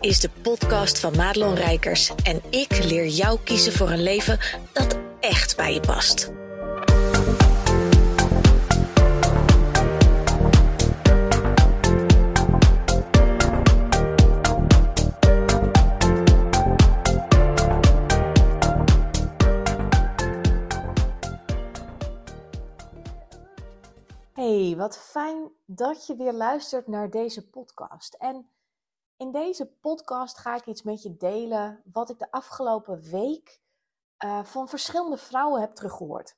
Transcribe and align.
is 0.00 0.20
de 0.20 0.30
podcast 0.42 0.98
van 1.00 1.16
Madelon 1.16 1.54
Rijkers 1.54 2.14
en 2.22 2.42
ik 2.50 2.84
leer 2.84 3.06
jou 3.06 3.38
kiezen 3.44 3.72
voor 3.72 3.90
een 3.90 4.02
leven 4.02 4.38
dat 4.72 4.98
echt 5.20 5.56
bij 5.56 5.74
je 5.74 5.80
past. 5.80 6.32
Hey, 24.32 24.74
wat 24.76 24.98
fijn 24.98 25.50
dat 25.66 26.06
je 26.06 26.16
weer 26.16 26.32
luistert 26.32 26.86
naar 26.86 27.10
deze 27.10 27.48
podcast. 27.48 28.14
En 28.14 28.48
in 29.20 29.32
deze 29.32 29.66
podcast 29.66 30.38
ga 30.38 30.56
ik 30.56 30.66
iets 30.66 30.82
met 30.82 31.02
je 31.02 31.16
delen 31.16 31.82
wat 31.92 32.10
ik 32.10 32.18
de 32.18 32.30
afgelopen 32.30 33.00
week 33.00 33.60
uh, 34.24 34.44
van 34.44 34.68
verschillende 34.68 35.16
vrouwen 35.16 35.60
heb 35.60 35.74
teruggehoord. 35.74 36.36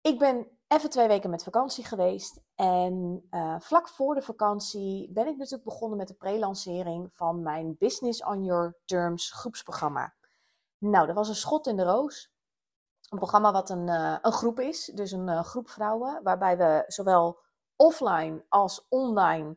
Ik 0.00 0.18
ben 0.18 0.58
even 0.68 0.90
twee 0.90 1.08
weken 1.08 1.30
met 1.30 1.42
vakantie 1.42 1.84
geweest 1.84 2.40
en 2.54 3.26
uh, 3.30 3.60
vlak 3.60 3.88
voor 3.88 4.14
de 4.14 4.22
vakantie 4.22 5.12
ben 5.12 5.26
ik 5.26 5.36
natuurlijk 5.36 5.64
begonnen 5.64 5.98
met 5.98 6.08
de 6.08 6.14
pre-lancering 6.14 7.14
van 7.14 7.42
mijn 7.42 7.76
Business 7.78 8.24
on 8.24 8.44
Your 8.44 8.78
Terms 8.84 9.32
groepsprogramma. 9.32 10.14
Nou, 10.78 11.06
dat 11.06 11.14
was 11.14 11.28
een 11.28 11.34
schot 11.34 11.66
in 11.66 11.76
de 11.76 11.84
roos. 11.84 12.32
Een 13.08 13.18
programma 13.18 13.52
wat 13.52 13.70
een, 13.70 13.88
uh, 13.88 14.18
een 14.22 14.32
groep 14.32 14.60
is, 14.60 14.84
dus 14.94 15.12
een 15.12 15.44
groep 15.44 15.68
vrouwen, 15.68 16.22
waarbij 16.22 16.56
we 16.56 16.84
zowel 16.86 17.38
offline 17.76 18.44
als 18.48 18.86
online 18.88 19.56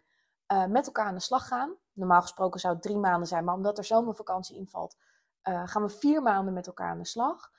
met 0.67 0.86
elkaar 0.86 1.05
aan 1.05 1.16
de 1.16 1.21
slag 1.21 1.47
gaan. 1.47 1.77
Normaal 1.97 2.21
gesproken 2.21 2.59
zou 2.59 2.73
het 2.73 2.83
drie 2.83 2.97
maanden 2.97 3.27
zijn, 3.27 3.43
maar 3.43 3.55
omdat 3.55 3.77
er 3.77 3.83
zomervakantie 3.83 4.57
invalt, 4.57 4.97
uh, 5.43 5.67
gaan 5.67 5.81
we 5.81 5.89
vier 5.89 6.21
maanden 6.21 6.53
met 6.53 6.67
elkaar 6.67 6.89
aan 6.89 6.97
de 6.97 7.05
slag. 7.05 7.51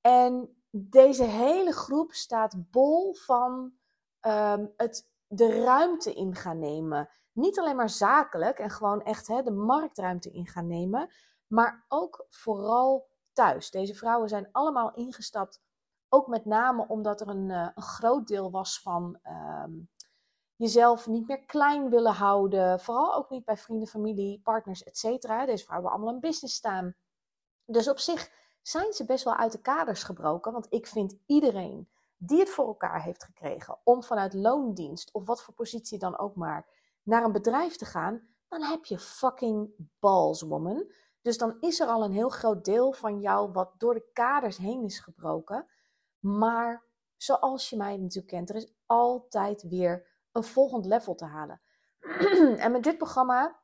En 0.00 0.56
deze 0.70 1.24
hele 1.24 1.72
groep 1.72 2.12
staat 2.12 2.70
bol 2.70 3.14
van 3.14 3.72
um, 4.20 4.72
het 4.76 5.10
de 5.26 5.62
ruimte 5.62 6.14
in 6.14 6.34
gaan 6.34 6.58
nemen. 6.58 7.08
Niet 7.32 7.58
alleen 7.58 7.76
maar 7.76 7.90
zakelijk 7.90 8.58
en 8.58 8.70
gewoon 8.70 9.02
echt 9.02 9.26
hè, 9.26 9.42
de 9.42 9.50
marktruimte 9.50 10.30
in 10.30 10.46
gaan 10.46 10.66
nemen, 10.66 11.10
maar 11.46 11.84
ook 11.88 12.26
vooral 12.28 13.08
thuis. 13.32 13.70
Deze 13.70 13.94
vrouwen 13.94 14.28
zijn 14.28 14.48
allemaal 14.52 14.94
ingestapt, 14.94 15.60
ook 16.08 16.26
met 16.26 16.44
name 16.44 16.86
omdat 16.88 17.20
er 17.20 17.28
een, 17.28 17.48
uh, 17.48 17.68
een 17.74 17.82
groot 17.82 18.26
deel 18.26 18.50
was 18.50 18.80
van 18.82 19.18
um, 19.64 19.90
jezelf 20.58 21.06
niet 21.06 21.28
meer 21.28 21.44
klein 21.44 21.90
willen 21.90 22.12
houden. 22.12 22.80
Vooral 22.80 23.14
ook 23.14 23.30
niet 23.30 23.44
bij 23.44 23.56
vrienden, 23.56 23.88
familie, 23.88 24.40
partners, 24.40 24.82
etc. 24.82 25.02
Deze 25.02 25.20
vrouwen 25.26 25.56
hebben 25.68 25.90
allemaal 25.90 26.14
een 26.14 26.20
business 26.20 26.54
staan. 26.54 26.94
Dus 27.64 27.88
op 27.88 27.98
zich 27.98 28.30
zijn 28.62 28.92
ze 28.92 29.04
best 29.04 29.24
wel 29.24 29.36
uit 29.36 29.52
de 29.52 29.60
kaders 29.60 30.02
gebroken. 30.02 30.52
Want 30.52 30.66
ik 30.70 30.86
vind 30.86 31.16
iedereen 31.26 31.88
die 32.16 32.38
het 32.38 32.50
voor 32.50 32.66
elkaar 32.66 33.02
heeft 33.02 33.24
gekregen 33.24 33.78
om 33.84 34.02
vanuit 34.02 34.34
loondienst 34.34 35.12
of 35.12 35.26
wat 35.26 35.42
voor 35.42 35.54
positie 35.54 35.98
dan 35.98 36.18
ook 36.18 36.34
maar 36.34 36.66
naar 37.02 37.24
een 37.24 37.32
bedrijf 37.32 37.76
te 37.76 37.84
gaan, 37.84 38.28
dan 38.48 38.62
heb 38.62 38.84
je 38.84 38.98
fucking 38.98 39.70
balls, 39.98 40.42
woman. 40.42 40.92
Dus 41.22 41.38
dan 41.38 41.56
is 41.60 41.80
er 41.80 41.86
al 41.86 42.04
een 42.04 42.12
heel 42.12 42.28
groot 42.28 42.64
deel 42.64 42.92
van 42.92 43.20
jou 43.20 43.52
wat 43.52 43.72
door 43.76 43.94
de 43.94 44.10
kaders 44.12 44.56
heen 44.56 44.84
is 44.84 44.98
gebroken. 44.98 45.66
Maar 46.18 46.84
zoals 47.16 47.70
je 47.70 47.76
mij 47.76 47.96
natuurlijk 47.96 48.26
kent, 48.26 48.50
er 48.50 48.56
is 48.56 48.72
altijd 48.86 49.62
weer 49.68 50.07
een 50.38 50.44
volgend 50.44 50.86
level 50.86 51.14
te 51.14 51.24
halen. 51.24 51.60
en 52.64 52.72
met 52.72 52.82
dit 52.82 52.96
programma 52.96 53.60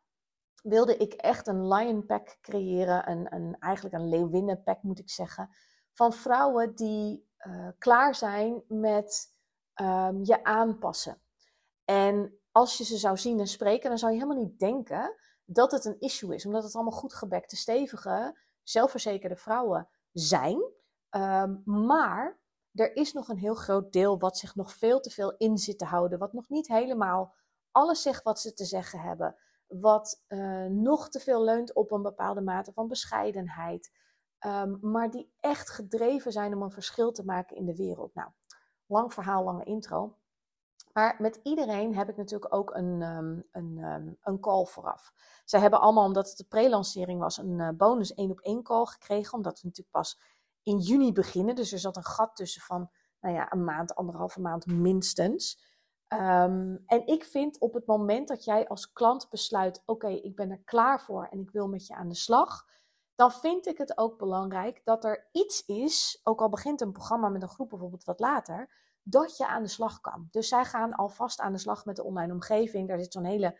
wilde 0.62 0.96
ik 0.96 1.12
echt 1.12 1.46
een 1.46 1.68
lion 1.68 2.06
pack 2.06 2.38
creëren. 2.40 3.10
Een, 3.10 3.34
een, 3.34 3.56
eigenlijk 3.58 3.94
een 3.94 4.08
leeuwinnen 4.08 4.62
pack 4.62 4.82
moet 4.82 4.98
ik 4.98 5.10
zeggen. 5.10 5.50
Van 5.92 6.12
vrouwen 6.12 6.74
die 6.74 7.28
uh, 7.46 7.68
klaar 7.78 8.14
zijn 8.14 8.62
met 8.68 9.32
um, 9.74 10.24
je 10.24 10.44
aanpassen. 10.44 11.22
En 11.84 12.38
als 12.52 12.78
je 12.78 12.84
ze 12.84 12.96
zou 12.96 13.16
zien 13.16 13.40
en 13.40 13.46
spreken, 13.46 13.88
dan 13.88 13.98
zou 13.98 14.12
je 14.12 14.18
helemaal 14.18 14.42
niet 14.42 14.58
denken 14.58 15.14
dat 15.44 15.70
het 15.72 15.84
een 15.84 16.00
issue 16.00 16.34
is. 16.34 16.46
Omdat 16.46 16.62
het 16.62 16.74
allemaal 16.74 16.98
goed 16.98 17.14
gebekte, 17.14 17.56
stevige, 17.56 18.38
zelfverzekerde 18.62 19.36
vrouwen 19.36 19.88
zijn. 20.12 20.72
Um, 21.10 21.62
maar 21.64 22.38
er 22.74 22.96
is 22.96 23.12
nog 23.12 23.28
een 23.28 23.38
heel 23.38 23.54
groot 23.54 23.92
deel 23.92 24.18
wat 24.18 24.38
zich 24.38 24.54
nog 24.54 24.72
veel 24.72 25.00
te 25.00 25.10
veel 25.10 25.36
in 25.36 25.58
zit 25.58 25.78
te 25.78 25.84
houden. 25.84 26.18
Wat 26.18 26.32
nog 26.32 26.48
niet 26.48 26.68
helemaal 26.68 27.34
alles 27.70 28.02
zegt 28.02 28.22
wat 28.22 28.40
ze 28.40 28.52
te 28.52 28.64
zeggen 28.64 29.00
hebben. 29.00 29.36
Wat 29.66 30.24
uh, 30.28 30.66
nog 30.66 31.08
te 31.08 31.20
veel 31.20 31.44
leunt 31.44 31.74
op 31.74 31.90
een 31.90 32.02
bepaalde 32.02 32.40
mate 32.40 32.72
van 32.72 32.88
bescheidenheid. 32.88 33.92
Um, 34.46 34.78
maar 34.80 35.10
die 35.10 35.32
echt 35.40 35.70
gedreven 35.70 36.32
zijn 36.32 36.54
om 36.54 36.62
een 36.62 36.70
verschil 36.70 37.12
te 37.12 37.24
maken 37.24 37.56
in 37.56 37.66
de 37.66 37.76
wereld. 37.76 38.14
Nou, 38.14 38.30
lang 38.86 39.12
verhaal, 39.12 39.44
lange 39.44 39.64
intro. 39.64 40.16
Maar 40.92 41.16
met 41.18 41.40
iedereen 41.42 41.96
heb 41.96 42.08
ik 42.08 42.16
natuurlijk 42.16 42.54
ook 42.54 42.74
een, 42.74 43.02
um, 43.02 43.44
een, 43.50 43.78
um, 43.78 44.16
een 44.22 44.40
call 44.40 44.64
vooraf. 44.64 45.12
Zij 45.44 45.60
hebben 45.60 45.80
allemaal, 45.80 46.04
omdat 46.04 46.28
het 46.28 46.36
de 46.36 46.44
pre-lancering 46.44 47.20
was, 47.20 47.36
een 47.38 47.58
uh, 47.58 47.68
bonus 47.68 48.14
één 48.14 48.30
op 48.30 48.40
één 48.40 48.62
call 48.62 48.84
gekregen. 48.84 49.34
Omdat 49.34 49.60
we 49.60 49.66
natuurlijk 49.66 49.96
pas 49.96 50.20
in 50.64 50.78
juni 50.78 51.12
beginnen. 51.12 51.54
Dus 51.54 51.72
er 51.72 51.78
zat 51.78 51.96
een 51.96 52.04
gat 52.04 52.36
tussen 52.36 52.62
van 52.62 52.90
nou 53.20 53.34
ja, 53.34 53.52
een 53.52 53.64
maand, 53.64 53.94
anderhalve 53.94 54.40
maand 54.40 54.66
minstens. 54.66 55.72
Um, 56.08 56.82
en 56.86 57.06
ik 57.06 57.24
vind 57.24 57.58
op 57.58 57.74
het 57.74 57.86
moment 57.86 58.28
dat 58.28 58.44
jij 58.44 58.68
als 58.68 58.92
klant 58.92 59.30
besluit: 59.30 59.82
oké, 59.86 60.08
ik 60.08 60.36
ben 60.36 60.50
er 60.50 60.62
klaar 60.64 61.00
voor 61.00 61.26
en 61.30 61.40
ik 61.40 61.50
wil 61.50 61.68
met 61.68 61.86
je 61.86 61.94
aan 61.94 62.08
de 62.08 62.14
slag. 62.14 62.66
Dan 63.14 63.32
vind 63.32 63.66
ik 63.66 63.78
het 63.78 63.98
ook 63.98 64.18
belangrijk 64.18 64.80
dat 64.84 65.04
er 65.04 65.28
iets 65.32 65.64
is, 65.66 66.20
ook 66.22 66.40
al 66.40 66.48
begint 66.48 66.80
een 66.80 66.92
programma 66.92 67.28
met 67.28 67.42
een 67.42 67.48
groep 67.48 67.68
bijvoorbeeld 67.68 68.04
wat 68.04 68.20
later, 68.20 68.70
dat 69.02 69.36
je 69.36 69.46
aan 69.46 69.62
de 69.62 69.68
slag 69.68 70.00
kan. 70.00 70.28
Dus 70.30 70.48
zij 70.48 70.64
gaan 70.64 70.94
alvast 70.94 71.40
aan 71.40 71.52
de 71.52 71.58
slag 71.58 71.84
met 71.84 71.96
de 71.96 72.04
online 72.04 72.32
omgeving. 72.32 72.88
Daar 72.88 72.98
zit 72.98 73.12
zo'n 73.12 73.24
hele 73.24 73.58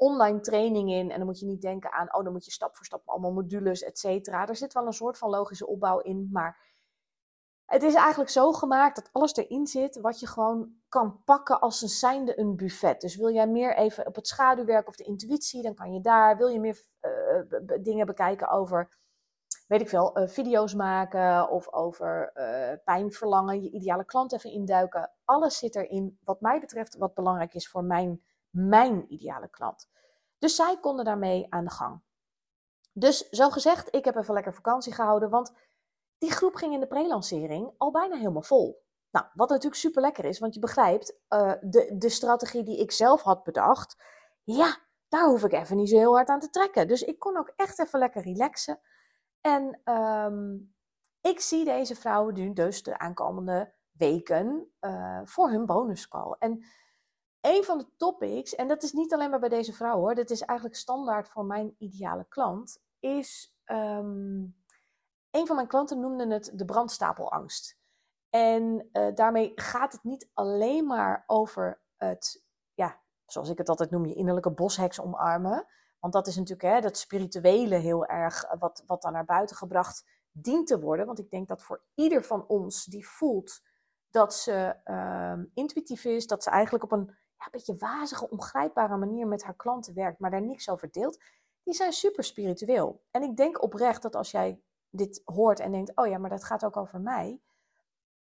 online 0.00 0.40
training 0.40 0.90
in. 0.90 1.10
En 1.10 1.16
dan 1.16 1.26
moet 1.26 1.40
je 1.40 1.46
niet 1.46 1.62
denken 1.62 1.92
aan, 1.92 2.14
oh, 2.14 2.24
dan 2.24 2.32
moet 2.32 2.44
je 2.44 2.50
stap 2.50 2.76
voor 2.76 2.84
stap 2.84 3.08
allemaal 3.08 3.32
modules, 3.32 3.82
et 3.82 3.98
cetera. 3.98 4.48
Er 4.48 4.56
zit 4.56 4.72
wel 4.72 4.86
een 4.86 4.92
soort 4.92 5.18
van 5.18 5.30
logische 5.30 5.66
opbouw 5.66 5.98
in, 5.98 6.28
maar 6.32 6.68
het 7.64 7.82
is 7.82 7.94
eigenlijk 7.94 8.30
zo 8.30 8.52
gemaakt 8.52 8.96
dat 8.96 9.08
alles 9.12 9.36
erin 9.36 9.66
zit 9.66 10.00
wat 10.00 10.20
je 10.20 10.26
gewoon 10.26 10.72
kan 10.88 11.22
pakken 11.24 11.60
als 11.60 11.82
een 11.82 11.88
zijnde 11.88 12.38
een 12.38 12.56
buffet. 12.56 13.00
Dus 13.00 13.16
wil 13.16 13.32
jij 13.32 13.46
meer 13.46 13.76
even 13.76 14.06
op 14.06 14.14
het 14.14 14.26
schaduwwerk 14.26 14.88
of 14.88 14.96
de 14.96 15.04
intuïtie, 15.04 15.62
dan 15.62 15.74
kan 15.74 15.92
je 15.92 16.00
daar. 16.00 16.36
Wil 16.36 16.48
je 16.48 16.60
meer 16.60 16.80
uh, 17.00 17.80
dingen 17.80 18.06
bekijken 18.06 18.48
over, 18.48 18.88
weet 19.66 19.80
ik 19.80 19.88
veel, 19.88 20.18
uh, 20.18 20.28
video's 20.28 20.74
maken 20.74 21.50
of 21.50 21.72
over 21.72 22.32
uh, 22.34 22.72
pijnverlangen, 22.84 23.62
je 23.62 23.70
ideale 23.70 24.04
klant 24.04 24.32
even 24.32 24.50
induiken. 24.50 25.10
Alles 25.24 25.58
zit 25.58 25.74
erin 25.74 26.18
wat 26.24 26.40
mij 26.40 26.60
betreft 26.60 26.96
wat 26.96 27.14
belangrijk 27.14 27.54
is 27.54 27.68
voor 27.68 27.84
mijn 27.84 28.22
mijn 28.50 29.12
ideale 29.12 29.48
klant. 29.48 29.90
Dus 30.38 30.54
zij 30.56 30.78
konden 30.80 31.04
daarmee 31.04 31.46
aan 31.48 31.64
de 31.64 31.70
gang. 31.70 32.02
Dus 32.92 33.28
zo 33.28 33.50
gezegd, 33.50 33.94
ik 33.94 34.04
heb 34.04 34.16
even 34.16 34.34
lekker 34.34 34.54
vakantie 34.54 34.92
gehouden, 34.92 35.30
want 35.30 35.52
die 36.18 36.30
groep 36.30 36.54
ging 36.54 36.74
in 36.74 36.80
de 36.80 36.86
pre-lancering 36.86 37.74
al 37.76 37.90
bijna 37.90 38.16
helemaal 38.16 38.42
vol. 38.42 38.84
Nou, 39.10 39.26
wat 39.34 39.48
natuurlijk 39.48 39.80
super 39.80 40.02
lekker 40.02 40.24
is, 40.24 40.38
want 40.38 40.54
je 40.54 40.60
begrijpt, 40.60 41.18
uh, 41.28 41.52
de, 41.60 41.94
de 41.98 42.08
strategie 42.08 42.62
die 42.62 42.78
ik 42.78 42.92
zelf 42.92 43.22
had 43.22 43.42
bedacht, 43.42 44.02
ja, 44.44 44.78
daar 45.08 45.26
hoef 45.26 45.44
ik 45.44 45.52
even 45.52 45.76
niet 45.76 45.88
zo 45.88 45.96
heel 45.96 46.14
hard 46.14 46.28
aan 46.28 46.40
te 46.40 46.50
trekken. 46.50 46.88
Dus 46.88 47.02
ik 47.02 47.18
kon 47.18 47.36
ook 47.36 47.52
echt 47.56 47.78
even 47.78 47.98
lekker 47.98 48.22
relaxen. 48.22 48.80
En 49.40 49.80
um, 49.84 50.74
ik 51.20 51.40
zie 51.40 51.64
deze 51.64 51.94
vrouwen 51.94 52.34
nu 52.34 52.52
dus 52.52 52.82
de 52.82 52.98
aankomende 52.98 53.74
weken 53.92 54.72
uh, 54.80 55.20
voor 55.24 55.50
hun 55.50 55.66
bonuscall. 55.66 56.36
En 56.38 56.64
een 57.40 57.64
van 57.64 57.78
de 57.78 57.86
topics, 57.96 58.54
en 58.54 58.68
dat 58.68 58.82
is 58.82 58.92
niet 58.92 59.12
alleen 59.12 59.30
maar 59.30 59.40
bij 59.40 59.48
deze 59.48 59.72
vrouw 59.72 59.98
hoor, 59.98 60.14
dat 60.14 60.30
is 60.30 60.40
eigenlijk 60.40 60.78
standaard 60.78 61.28
voor 61.28 61.44
mijn 61.44 61.74
ideale 61.78 62.26
klant, 62.28 62.82
is 62.98 63.56
um, 63.66 64.58
een 65.30 65.46
van 65.46 65.56
mijn 65.56 65.68
klanten 65.68 66.00
noemde 66.00 66.34
het 66.34 66.50
de 66.54 66.64
brandstapelangst. 66.64 67.78
En 68.30 68.88
uh, 68.92 69.14
daarmee 69.14 69.52
gaat 69.54 69.92
het 69.92 70.04
niet 70.04 70.30
alleen 70.34 70.86
maar 70.86 71.24
over 71.26 71.80
het, 71.96 72.44
ja, 72.74 73.00
zoals 73.26 73.48
ik 73.48 73.58
het 73.58 73.68
altijd 73.68 73.90
noem, 73.90 74.06
je 74.06 74.14
innerlijke 74.14 74.50
bosheks 74.50 75.00
omarmen. 75.00 75.66
Want 75.98 76.12
dat 76.12 76.26
is 76.26 76.36
natuurlijk 76.36 76.74
hè, 76.74 76.80
dat 76.80 76.98
spirituele 76.98 77.74
heel 77.74 78.06
erg 78.06 78.44
eh, 78.44 78.60
wat, 78.60 78.82
wat 78.86 79.02
dan 79.02 79.12
naar 79.12 79.24
buiten 79.24 79.56
gebracht 79.56 80.04
dient 80.32 80.66
te 80.66 80.80
worden. 80.80 81.06
Want 81.06 81.18
ik 81.18 81.30
denk 81.30 81.48
dat 81.48 81.62
voor 81.62 81.82
ieder 81.94 82.24
van 82.24 82.46
ons 82.46 82.84
die 82.84 83.08
voelt 83.08 83.60
dat 84.10 84.34
ze 84.34 84.76
uh, 84.84 85.44
intuïtief 85.54 86.04
is, 86.04 86.26
dat 86.26 86.42
ze 86.42 86.50
eigenlijk 86.50 86.84
op 86.84 86.92
een 86.92 87.16
ja, 87.40 87.46
een 87.46 87.50
beetje 87.50 87.76
wazige, 87.76 88.30
ongrijpbare 88.30 88.96
manier 88.96 89.26
met 89.26 89.42
haar 89.42 89.56
klanten 89.56 89.94
werkt, 89.94 90.18
maar 90.18 90.30
daar 90.30 90.42
niks 90.42 90.68
over 90.68 90.90
deelt, 90.90 91.22
die 91.62 91.74
zijn 91.74 91.92
super 91.92 92.24
spiritueel. 92.24 93.02
En 93.10 93.22
ik 93.22 93.36
denk 93.36 93.62
oprecht 93.62 94.02
dat 94.02 94.16
als 94.16 94.30
jij 94.30 94.62
dit 94.90 95.22
hoort 95.24 95.60
en 95.60 95.72
denkt, 95.72 95.96
oh 95.96 96.06
ja, 96.06 96.18
maar 96.18 96.30
dat 96.30 96.44
gaat 96.44 96.64
ook 96.64 96.76
over 96.76 97.00
mij, 97.00 97.40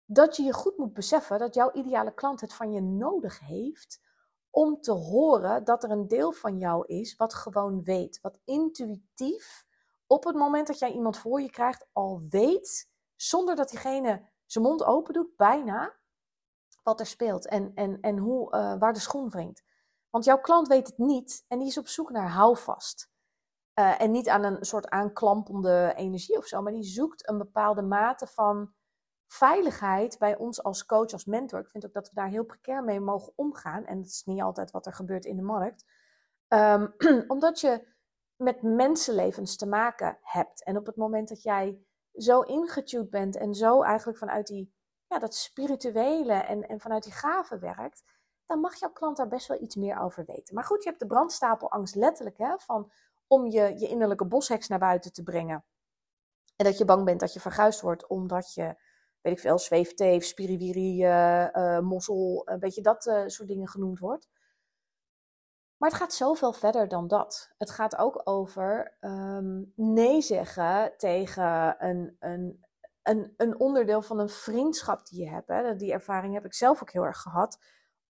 dat 0.05 0.37
je 0.37 0.43
je 0.43 0.53
goed 0.53 0.77
moet 0.77 0.93
beseffen 0.93 1.39
dat 1.39 1.55
jouw 1.55 1.73
ideale 1.73 2.15
klant 2.15 2.41
het 2.41 2.55
van 2.55 2.73
je 2.73 2.81
nodig 2.81 3.41
heeft 3.41 4.01
om 4.51 4.81
te 4.81 4.93
horen 4.93 5.65
dat 5.65 5.85
er 5.85 5.91
een 5.91 6.09
deel 6.09 6.33
van 6.33 6.59
jou 6.59 6.87
is 6.87 7.17
wat 7.17 7.35
gewoon 7.35 7.83
weet, 7.83 8.21
wat 8.21 8.39
intuïtief 8.45 9.65
op 10.07 10.25
het 10.25 10.35
moment 10.37 10.67
dat 10.67 10.79
jij 10.79 10.93
iemand 10.93 11.19
voor 11.19 11.41
je 11.41 11.51
krijgt 11.51 11.87
al 11.93 12.23
weet, 12.29 12.91
zonder 13.17 13.57
dat 13.57 13.69
diegene 13.69 14.29
zijn 14.47 14.65
mond 14.65 14.85
open 14.85 15.15
doet, 15.15 15.37
bijna, 15.37 15.95
wat 16.87 17.01
er 17.01 17.07
speelt 17.07 17.49
en, 17.49 17.73
en, 17.75 18.01
en 18.01 18.19
hoe, 18.19 18.55
uh, 18.55 18.79
waar 18.79 18.93
de 18.93 19.01
schoen 19.01 19.31
wringt. 19.31 19.65
Want 20.11 20.25
jouw 20.25 20.41
klant 20.41 20.69
weet 20.69 20.87
het 20.87 20.99
niet 20.99 21.45
en 21.49 21.59
die 21.59 21.69
is 21.69 21.79
op 21.79 21.89
zoek 21.89 22.11
naar 22.11 22.31
houvast. 22.31 23.11
Uh, 23.79 24.01
en 24.01 24.11
niet 24.11 24.29
aan 24.29 24.45
een 24.45 24.65
soort 24.65 24.89
aanklampende 24.89 25.93
energie 25.97 26.37
of 26.37 26.47
zo, 26.47 26.63
maar 26.63 26.73
die 26.73 26.83
zoekt 26.83 27.29
een 27.29 27.39
bepaalde 27.39 27.83
mate 27.83 28.27
van 28.27 28.75
veiligheid 29.27 30.19
bij 30.19 30.37
ons 30.37 30.63
als 30.63 30.87
coach, 30.87 31.13
als 31.13 31.25
mentor. 31.25 31.61
Ik 31.61 31.69
vind 31.69 31.87
ook 31.87 31.93
dat 31.93 32.09
we 32.09 32.15
daar 32.15 32.29
heel 32.29 32.45
precair 32.45 32.85
mee 32.85 33.01
mogen 33.01 33.33
omgaan. 33.37 33.85
En 33.85 33.97
dat 33.97 34.07
is 34.07 34.23
niet 34.25 34.43
altijd 34.43 34.71
wat 34.71 34.87
er 34.87 34.95
gebeurt 34.95 35.25
in 35.25 35.37
de 35.37 35.43
markt. 35.43 35.85
Um, 36.49 36.95
omdat 37.35 37.61
je 37.61 37.89
met 38.37 38.63
mensenlevens 38.63 39.57
te 39.57 39.67
maken 39.67 40.19
hebt. 40.23 40.65
En 40.65 40.77
op 40.77 40.87
het 40.87 40.97
moment 40.97 41.29
dat 41.29 41.43
jij 41.43 41.79
zo 42.13 42.41
ingetuned 42.41 43.11
bent 43.11 43.37
en 43.37 43.55
zo 43.55 43.83
eigenlijk 43.83 44.19
vanuit 44.19 44.47
die, 44.47 44.76
ja, 45.09 45.19
dat 45.19 45.35
spirituele 45.35 46.33
en, 46.33 46.69
en 46.69 46.81
vanuit 46.81 47.03
die 47.03 47.13
gave 47.13 47.59
werkt, 47.59 48.05
dan 48.47 48.61
mag 48.61 48.75
jouw 48.75 48.93
klant 48.93 49.17
daar 49.17 49.29
best 49.29 49.47
wel 49.47 49.63
iets 49.63 49.77
meer 49.77 50.01
over 50.01 50.25
weten. 50.25 50.55
Maar 50.55 50.65
goed, 50.65 50.83
je 50.83 50.89
hebt 50.89 51.01
de 51.01 51.07
brandstapelangst 51.07 51.95
letterlijk, 51.95 52.39
hè, 52.39 52.59
van 52.59 52.93
om 53.27 53.47
je, 53.47 53.79
je 53.79 53.89
innerlijke 53.89 54.27
bosheks 54.27 54.69
naar 54.69 54.79
buiten 54.79 55.13
te 55.13 55.23
brengen. 55.23 55.65
En 56.57 56.65
dat 56.65 56.79
je 56.79 56.85
bang 56.85 57.05
bent 57.05 57.21
dat 57.21 57.33
je 57.33 57.41
verguisd 57.41 57.81
wordt 57.81 58.07
omdat 58.07 58.55
je, 58.55 58.77
weet 59.21 59.33
ik 59.33 59.41
veel, 59.41 59.59
zweefteef, 59.59 60.25
spiriwiri, 60.25 61.05
uh, 61.05 61.49
uh, 61.53 61.79
mossel, 61.79 62.43
een 62.45 62.59
beetje 62.59 62.83
dat 62.83 63.07
uh, 63.07 63.23
soort 63.27 63.49
dingen 63.49 63.69
genoemd 63.69 63.99
wordt. 63.99 64.29
Maar 65.77 65.91
het 65.91 65.99
gaat 65.99 66.13
zoveel 66.13 66.53
verder 66.53 66.89
dan 66.89 67.09
dat. 67.09 67.55
Het 67.59 67.71
gaat 67.71 67.97
ook 67.97 68.21
over 68.25 68.97
um, 69.01 69.73
nee 69.75 70.23
zeggen 70.23 70.95
tegen 70.97 71.85
een, 71.85 72.17
een, 72.19 72.66
een, 73.09 73.35
een 73.37 73.61
onderdeel 73.61 74.03
van 74.03 74.19
een 74.19 74.29
vriendschap 74.29 75.07
die 75.07 75.21
je 75.21 75.29
hebt. 75.29 75.49
Hè. 75.49 75.77
Die 75.77 75.93
ervaring 75.93 76.35
heb 76.35 76.45
ik 76.45 76.55
zelf 76.55 76.83
ook 76.83 76.91
heel 76.91 77.05
erg 77.05 77.19
gehad. 77.19 77.59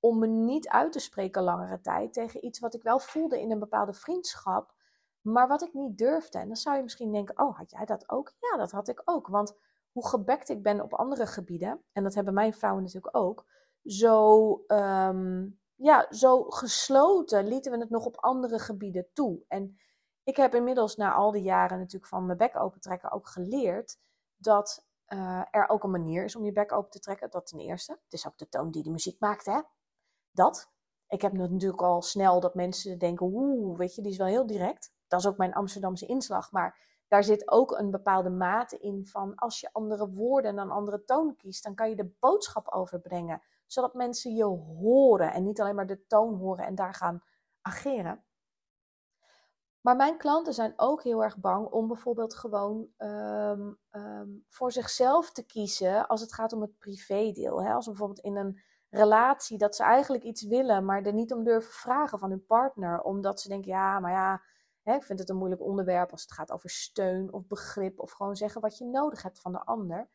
Om 0.00 0.18
me 0.18 0.26
niet 0.26 0.68
uit 0.68 0.92
te 0.92 0.98
spreken 0.98 1.42
langere 1.42 1.80
tijd 1.80 2.12
tegen 2.12 2.44
iets 2.44 2.58
wat 2.58 2.74
ik 2.74 2.82
wel 2.82 2.98
voelde 2.98 3.40
in 3.40 3.50
een 3.50 3.58
bepaalde 3.58 3.92
vriendschap. 3.92 4.74
Maar 5.20 5.48
wat 5.48 5.62
ik 5.62 5.74
niet 5.74 5.98
durfde. 5.98 6.38
En 6.38 6.46
dan 6.46 6.56
zou 6.56 6.76
je 6.76 6.82
misschien 6.82 7.12
denken: 7.12 7.38
oh, 7.38 7.56
had 7.56 7.70
jij 7.70 7.84
dat 7.84 8.08
ook? 8.10 8.32
Ja, 8.40 8.56
dat 8.56 8.70
had 8.70 8.88
ik 8.88 9.02
ook. 9.04 9.26
Want 9.28 9.56
hoe 9.92 10.08
gebekt 10.08 10.48
ik 10.48 10.62
ben 10.62 10.80
op 10.80 10.94
andere 10.94 11.26
gebieden, 11.26 11.82
en 11.92 12.02
dat 12.02 12.14
hebben 12.14 12.34
mijn 12.34 12.54
vrouwen 12.54 12.82
natuurlijk 12.82 13.16
ook, 13.16 13.46
zo. 13.84 14.50
Um, 14.66 15.58
ja, 15.76 16.06
zo 16.10 16.42
gesloten 16.42 17.48
lieten 17.48 17.72
we 17.72 17.78
het 17.78 17.90
nog 17.90 18.04
op 18.04 18.16
andere 18.16 18.58
gebieden 18.58 19.06
toe. 19.12 19.44
En 19.48 19.78
ik 20.22 20.36
heb 20.36 20.54
inmiddels 20.54 20.96
na 20.96 21.12
al 21.12 21.30
die 21.30 21.42
jaren 21.42 21.78
natuurlijk 21.78 22.06
van 22.06 22.26
mijn 22.26 22.38
bek 22.38 22.56
open 22.56 22.80
trekken 22.80 23.10
ook 23.10 23.28
geleerd 23.28 23.98
dat 24.36 24.85
uh, 25.08 25.42
er 25.50 25.68
ook 25.68 25.84
een 25.84 25.90
manier 25.90 26.24
is 26.24 26.36
om 26.36 26.44
je 26.44 26.52
bek 26.52 26.72
open 26.72 26.90
te 26.90 27.00
trekken. 27.00 27.30
Dat 27.30 27.46
ten 27.46 27.58
eerste. 27.58 27.92
Het 27.92 28.12
is 28.12 28.26
ook 28.26 28.38
de 28.38 28.48
toon 28.48 28.70
die 28.70 28.82
de 28.82 28.90
muziek 28.90 29.20
maakt, 29.20 29.46
hè? 29.46 29.60
Dat. 30.30 30.74
Ik 31.08 31.22
heb 31.22 31.32
natuurlijk 31.32 31.82
al 31.82 32.02
snel 32.02 32.40
dat 32.40 32.54
mensen 32.54 32.98
denken, 32.98 33.26
oeh, 33.26 33.78
weet 33.78 33.94
je, 33.94 34.02
die 34.02 34.10
is 34.10 34.18
wel 34.18 34.26
heel 34.26 34.46
direct. 34.46 34.92
Dat 35.06 35.20
is 35.20 35.26
ook 35.26 35.36
mijn 35.36 35.54
Amsterdamse 35.54 36.06
inslag. 36.06 36.52
Maar 36.52 36.78
daar 37.08 37.24
zit 37.24 37.50
ook 37.50 37.78
een 37.78 37.90
bepaalde 37.90 38.30
mate 38.30 38.78
in 38.78 39.06
van 39.06 39.34
als 39.34 39.60
je 39.60 39.72
andere 39.72 40.08
woorden 40.08 40.50
en 40.50 40.58
een 40.58 40.70
andere 40.70 41.04
toon 41.04 41.36
kiest, 41.36 41.64
dan 41.64 41.74
kan 41.74 41.88
je 41.88 41.96
de 41.96 42.14
boodschap 42.18 42.68
overbrengen 42.68 43.42
zodat 43.66 43.94
mensen 43.94 44.34
je 44.34 44.44
horen 44.44 45.32
en 45.32 45.44
niet 45.44 45.60
alleen 45.60 45.74
maar 45.74 45.86
de 45.86 46.06
toon 46.06 46.34
horen 46.34 46.66
en 46.66 46.74
daar 46.74 46.94
gaan 46.94 47.22
ageren. 47.60 48.24
Maar 49.86 49.96
mijn 49.96 50.18
klanten 50.18 50.54
zijn 50.54 50.72
ook 50.76 51.02
heel 51.02 51.22
erg 51.22 51.36
bang 51.36 51.66
om 51.66 51.86
bijvoorbeeld 51.86 52.34
gewoon 52.34 52.88
um, 52.98 53.78
um, 53.90 54.44
voor 54.48 54.72
zichzelf 54.72 55.32
te 55.32 55.46
kiezen 55.46 56.06
als 56.06 56.20
het 56.20 56.32
gaat 56.32 56.52
om 56.52 56.60
het 56.60 56.78
privédeel. 56.78 57.62
Hè? 57.62 57.72
Als 57.72 57.86
bijvoorbeeld 57.86 58.20
in 58.20 58.36
een 58.36 58.60
relatie 58.90 59.58
dat 59.58 59.76
ze 59.76 59.82
eigenlijk 59.82 60.24
iets 60.24 60.42
willen, 60.42 60.84
maar 60.84 61.02
er 61.02 61.12
niet 61.12 61.32
om 61.32 61.44
durven 61.44 61.72
vragen 61.72 62.18
van 62.18 62.30
hun 62.30 62.46
partner, 62.46 63.02
omdat 63.02 63.40
ze 63.40 63.48
denken, 63.48 63.70
ja, 63.70 64.00
maar 64.00 64.12
ja, 64.12 64.42
hè, 64.82 64.94
ik 64.94 65.04
vind 65.04 65.18
het 65.18 65.28
een 65.28 65.36
moeilijk 65.36 65.62
onderwerp 65.62 66.10
als 66.10 66.22
het 66.22 66.32
gaat 66.32 66.52
over 66.52 66.70
steun 66.70 67.32
of 67.32 67.46
begrip 67.46 68.00
of 68.00 68.10
gewoon 68.10 68.36
zeggen 68.36 68.60
wat 68.60 68.78
je 68.78 68.84
nodig 68.84 69.22
hebt 69.22 69.40
van 69.40 69.52
de 69.52 69.64
ander. 69.64 70.08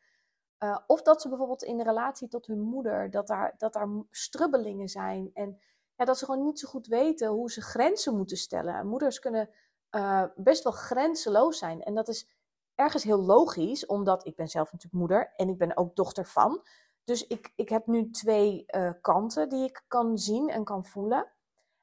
Uh, 0.59 0.77
of 0.87 1.01
dat 1.01 1.21
ze 1.21 1.29
bijvoorbeeld 1.29 1.63
in 1.63 1.81
relatie 1.81 2.27
tot 2.27 2.45
hun 2.45 2.61
moeder, 2.61 3.09
dat 3.09 3.27
daar, 3.27 3.55
dat 3.57 3.73
daar 3.73 3.89
strubbelingen 4.09 4.87
zijn. 4.87 5.29
En 5.33 5.59
dat 6.05 6.17
ze 6.17 6.25
gewoon 6.25 6.43
niet 6.43 6.59
zo 6.59 6.67
goed 6.67 6.87
weten 6.87 7.27
hoe 7.27 7.51
ze 7.51 7.61
grenzen 7.61 8.17
moeten 8.17 8.37
stellen. 8.37 8.75
En 8.75 8.87
moeders 8.87 9.19
kunnen 9.19 9.49
uh, 9.91 10.23
best 10.35 10.63
wel 10.63 10.73
grenzeloos 10.73 11.57
zijn. 11.57 11.81
En 11.83 11.95
dat 11.95 12.07
is 12.07 12.29
ergens 12.75 13.03
heel 13.03 13.21
logisch, 13.21 13.85
omdat 13.85 14.25
ik 14.25 14.35
ben 14.35 14.47
zelf 14.47 14.71
natuurlijk 14.71 15.01
moeder 15.01 15.33
en 15.35 15.49
ik 15.49 15.57
ben 15.57 15.77
ook 15.77 15.95
dochter 15.95 16.25
van. 16.25 16.61
Dus 17.03 17.27
ik, 17.27 17.53
ik 17.55 17.69
heb 17.69 17.87
nu 17.87 18.11
twee 18.11 18.63
uh, 18.67 18.91
kanten 19.01 19.49
die 19.49 19.63
ik 19.63 19.83
kan 19.87 20.17
zien 20.17 20.49
en 20.49 20.63
kan 20.63 20.85
voelen. 20.85 21.31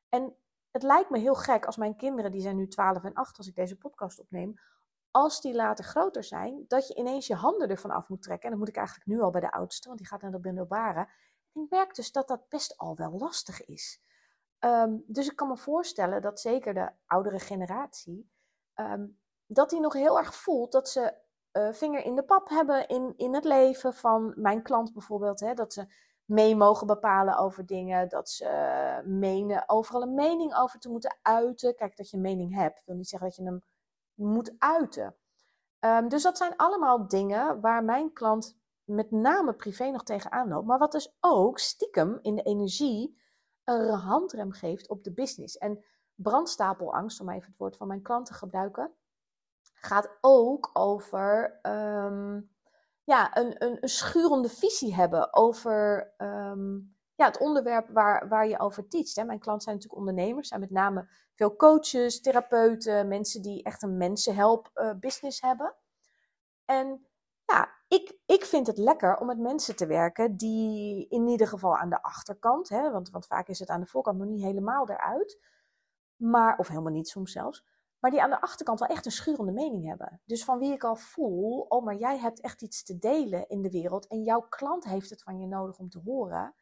En 0.09 0.37
het 0.71 0.83
lijkt 0.83 1.11
me 1.11 1.19
heel 1.19 1.35
gek 1.35 1.67
als 1.67 1.77
mijn 1.77 1.97
kinderen, 1.97 2.31
die 2.31 2.41
zijn 2.41 2.57
nu 2.57 2.69
12 2.69 3.05
en 3.05 3.15
8 3.15 3.39
als 3.39 3.47
ik 3.47 3.55
deze 3.55 3.79
podcast 3.79 4.21
opneem, 4.21 4.61
als 5.11 5.41
die 5.41 5.55
later 5.55 5.85
groter 5.85 6.25
zijn, 6.25 6.65
dat 6.69 6.89
je 6.89 6.95
ineens 6.95 7.27
je 7.27 7.35
handen 7.35 7.69
ervan 7.69 7.91
af 7.91 8.09
moet 8.09 8.23
trekken. 8.23 8.45
En 8.45 8.51
dat 8.51 8.59
moet 8.59 8.69
ik 8.69 8.77
eigenlijk 8.77 9.07
nu 9.07 9.21
al 9.21 9.31
bij 9.31 9.41
de 9.41 9.53
oudste, 9.53 9.87
want 9.89 10.01
die 10.01 10.09
gaat 10.09 10.23
naar 10.23 10.31
de 10.31 10.39
middelbare. 10.43 11.09
En 11.53 11.63
ik 11.63 11.71
merk 11.71 11.95
dus 11.95 12.13
dat 12.13 12.29
dat 12.29 12.49
best 12.49 12.77
al 12.77 12.97
wel 12.97 13.13
lastig 13.19 13.65
is. 13.65 14.03
Um, 14.61 15.05
dus 15.07 15.29
ik 15.31 15.37
kan 15.37 15.49
me 15.49 15.57
voorstellen 15.57 16.23
dat 16.23 16.41
zeker 16.41 16.75
de 16.75 16.91
oudere 17.07 17.39
generatie, 17.39 18.31
um, 18.75 19.19
dat 19.47 19.71
die 19.71 19.81
nog 19.81 19.93
heel 19.93 20.19
erg 20.19 20.35
voelt 20.35 20.73
dat 20.73 20.89
ze 20.89 21.15
uh, 21.53 21.73
vinger 21.73 22.05
in 22.05 22.15
de 22.15 22.23
pap 22.23 22.49
hebben 22.49 22.89
in, 22.89 23.15
in 23.17 23.35
het 23.35 23.45
leven 23.45 23.95
van 23.95 24.33
mijn 24.37 24.63
klant 24.63 24.93
bijvoorbeeld. 24.93 25.41
Hè, 25.41 25.55
dat 25.55 25.73
ze 25.73 25.87
mee 26.25 26.57
mogen 26.57 26.87
bepalen 26.87 27.39
over 27.39 27.67
dingen, 27.67 28.09
dat 28.09 28.31
ze 28.31 29.03
menen 29.05 29.69
overal 29.69 30.03
een 30.03 30.15
mening 30.15 30.57
over 30.57 30.79
te 30.79 30.89
moeten 30.89 31.17
uiten. 31.23 31.75
Kijk, 31.75 31.97
dat 31.97 32.11
je 32.11 32.17
een 32.17 32.23
mening 32.23 32.55
hebt, 32.55 32.85
wil 32.85 32.97
niet 32.97 33.09
zeggen 33.09 33.29
dat 33.29 33.37
je 33.37 33.45
hem 33.45 33.63
moet 34.15 34.55
uiten. 34.59 35.17
Um, 35.81 36.09
dus 36.09 36.23
dat 36.23 36.37
zijn 36.37 36.57
allemaal 36.57 37.09
dingen 37.09 37.61
waar 37.61 37.85
mijn 37.85 38.13
klant 38.13 38.59
met 38.85 39.11
name 39.11 39.55
privé 39.55 39.91
nog 39.91 40.03
tegenaan 40.03 40.49
loopt. 40.49 40.67
Maar 40.67 40.79
wat 40.79 40.93
dus 40.93 41.17
ook 41.21 41.59
stiekem 41.59 42.19
in 42.23 42.35
de 42.35 42.43
energie 42.43 43.19
een 43.69 43.91
handrem 43.91 44.53
geeft 44.53 44.89
op 44.89 45.05
de 45.05 45.13
business. 45.13 45.59
En 45.59 45.85
brandstapelangst, 46.15 47.21
om 47.21 47.31
even 47.31 47.49
het 47.49 47.59
woord 47.59 47.77
van 47.77 47.87
mijn 47.87 48.03
klant 48.03 48.27
te 48.27 48.35
gebruiken, 48.35 48.93
gaat 49.75 50.19
ook 50.21 50.71
over 50.73 51.59
um, 51.63 52.51
ja, 53.05 53.37
een, 53.37 53.65
een, 53.65 53.89
schurende 53.89 54.49
visie 54.49 54.95
hebben 54.95 55.35
over 55.35 56.13
um, 56.19 56.97
ja, 57.15 57.27
het 57.27 57.39
onderwerp 57.39 57.89
waar, 57.89 58.29
waar 58.29 58.49
je 58.49 58.59
over 58.59 58.89
teacht. 58.89 59.17
Hè. 59.17 59.25
Mijn 59.25 59.39
klanten 59.39 59.63
zijn 59.63 59.75
natuurlijk 59.75 60.01
ondernemers, 60.01 60.49
zijn 60.49 60.61
met 60.61 60.71
name 60.71 61.09
veel 61.35 61.57
coaches, 61.57 62.21
therapeuten, 62.21 63.09
mensen 63.09 63.43
die 63.43 63.63
echt 63.63 63.83
een 63.83 63.97
mensenhelp 63.97 64.71
uh, 64.75 64.91
business 65.01 65.41
hebben. 65.41 65.75
En 66.65 67.07
ja, 67.45 67.78
ik, 67.89 68.19
ik 68.27 68.45
vind 68.45 68.67
het 68.67 68.79
lekker 68.79 69.17
om 69.17 69.27
met 69.27 69.39
mensen 69.39 69.77
te 69.77 69.87
werken 69.87 70.37
die 70.37 71.09
in 71.09 71.27
ieder 71.27 71.49
geval 71.49 71.77
aan 71.77 71.91
de 71.91 72.03
achterkant, 72.03 72.69
hè, 72.69 72.91
want, 72.91 73.11
want 73.11 73.27
vaak 73.27 73.49
is 73.49 73.59
het 73.59 73.69
aan 73.69 73.81
de 73.81 73.87
voorkant 73.87 74.19
nog 74.19 74.29
niet 74.29 74.43
helemaal 74.43 74.89
eruit, 74.89 75.39
maar, 76.17 76.59
of 76.59 76.69
helemaal 76.69 76.93
niet 76.93 77.09
soms 77.09 77.33
zelfs, 77.33 77.65
maar 77.99 78.11
die 78.11 78.23
aan 78.23 78.31
de 78.31 78.41
achterkant 78.41 78.79
wel 78.79 78.89
echt 78.89 79.07
een 79.07 79.13
schurende 79.13 79.53
mening 79.53 79.87
hebben. 79.87 80.21
Dus 80.25 80.45
van 80.45 80.59
wie 80.59 80.73
ik 80.73 80.85
al 80.85 80.97
voel, 80.97 81.61
oh 81.61 81.85
maar 81.85 81.97
jij 81.97 82.19
hebt 82.19 82.41
echt 82.41 82.63
iets 82.63 82.83
te 82.83 82.99
delen 82.99 83.49
in 83.49 83.63
de 83.63 83.71
wereld 83.71 84.07
en 84.07 84.23
jouw 84.23 84.41
klant 84.41 84.85
heeft 84.85 85.11
het 85.11 85.23
van 85.23 85.41
je 85.41 85.47
nodig 85.47 85.79
om 85.79 85.89
te 85.89 86.01
horen. 86.05 86.55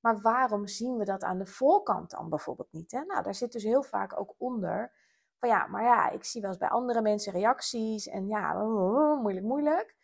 Maar 0.00 0.20
waarom 0.20 0.66
zien 0.66 0.96
we 0.96 1.04
dat 1.04 1.22
aan 1.22 1.38
de 1.38 1.46
voorkant 1.46 2.10
dan 2.10 2.28
bijvoorbeeld 2.28 2.72
niet? 2.72 2.90
Hè? 2.90 3.04
Nou, 3.04 3.22
daar 3.22 3.34
zit 3.34 3.52
dus 3.52 3.62
heel 3.62 3.82
vaak 3.82 4.20
ook 4.20 4.34
onder 4.38 4.92
van 5.36 5.48
ja, 5.48 5.66
maar 5.66 5.82
ja, 5.82 6.10
ik 6.10 6.24
zie 6.24 6.40
wel 6.40 6.50
eens 6.50 6.58
bij 6.58 6.68
andere 6.68 7.02
mensen 7.02 7.32
reacties 7.32 8.06
en 8.06 8.26
ja, 8.26 8.54
moeilijk, 9.22 9.46
moeilijk. 9.46 9.96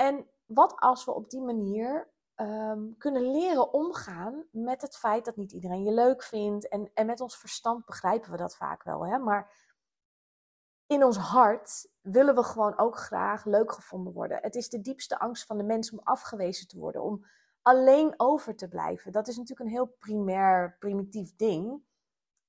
En 0.00 0.26
wat 0.46 0.74
als 0.76 1.04
we 1.04 1.14
op 1.14 1.30
die 1.30 1.40
manier 1.40 2.10
um, 2.36 2.94
kunnen 2.98 3.30
leren 3.30 3.72
omgaan 3.72 4.44
met 4.50 4.82
het 4.82 4.96
feit 4.96 5.24
dat 5.24 5.36
niet 5.36 5.52
iedereen 5.52 5.82
je 5.82 5.92
leuk 5.92 6.22
vindt. 6.22 6.68
En, 6.68 6.90
en 6.94 7.06
met 7.06 7.20
ons 7.20 7.36
verstand 7.36 7.84
begrijpen 7.84 8.30
we 8.30 8.36
dat 8.36 8.56
vaak 8.56 8.82
wel. 8.82 9.06
Hè? 9.06 9.18
Maar 9.18 9.52
in 10.86 11.04
ons 11.04 11.16
hart 11.16 11.90
willen 12.00 12.34
we 12.34 12.42
gewoon 12.42 12.78
ook 12.78 12.96
graag 12.96 13.44
leuk 13.44 13.72
gevonden 13.72 14.12
worden. 14.12 14.38
Het 14.42 14.54
is 14.54 14.68
de 14.68 14.80
diepste 14.80 15.18
angst 15.18 15.46
van 15.46 15.58
de 15.58 15.64
mens 15.64 15.92
om 15.92 16.00
afgewezen 16.04 16.68
te 16.68 16.78
worden, 16.78 17.02
om 17.02 17.26
alleen 17.62 18.14
over 18.16 18.56
te 18.56 18.68
blijven. 18.68 19.12
Dat 19.12 19.28
is 19.28 19.36
natuurlijk 19.36 19.68
een 19.68 19.74
heel 19.74 19.96
primair, 19.98 20.76
primitief 20.78 21.36
ding. 21.36 21.82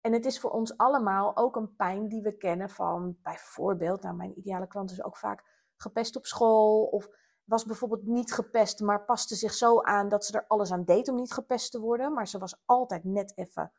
En 0.01 0.13
het 0.13 0.25
is 0.25 0.39
voor 0.39 0.51
ons 0.51 0.77
allemaal 0.77 1.37
ook 1.37 1.55
een 1.55 1.75
pijn 1.75 2.07
die 2.07 2.21
we 2.21 2.37
kennen 2.37 2.69
van 2.69 3.17
bijvoorbeeld, 3.21 4.01
nou 4.01 4.15
mijn 4.15 4.37
ideale 4.37 4.67
klant 4.67 4.91
is 4.91 5.03
ook 5.03 5.17
vaak 5.17 5.43
gepest 5.75 6.15
op 6.15 6.25
school 6.25 6.83
of 6.83 7.09
was 7.51 7.65
bijvoorbeeld 7.65 8.05
niet 8.05 8.33
gepest, 8.33 8.79
maar 8.79 9.05
paste 9.05 9.35
zich 9.35 9.53
zo 9.53 9.81
aan 9.81 10.09
dat 10.09 10.25
ze 10.25 10.33
er 10.33 10.45
alles 10.47 10.71
aan 10.71 10.83
deed 10.83 11.09
om 11.09 11.15
niet 11.15 11.33
gepest 11.33 11.71
te 11.71 11.79
worden, 11.79 12.13
maar 12.13 12.27
ze 12.27 12.37
was 12.37 12.61
altijd 12.65 13.03
net 13.03 13.37
even 13.37 13.71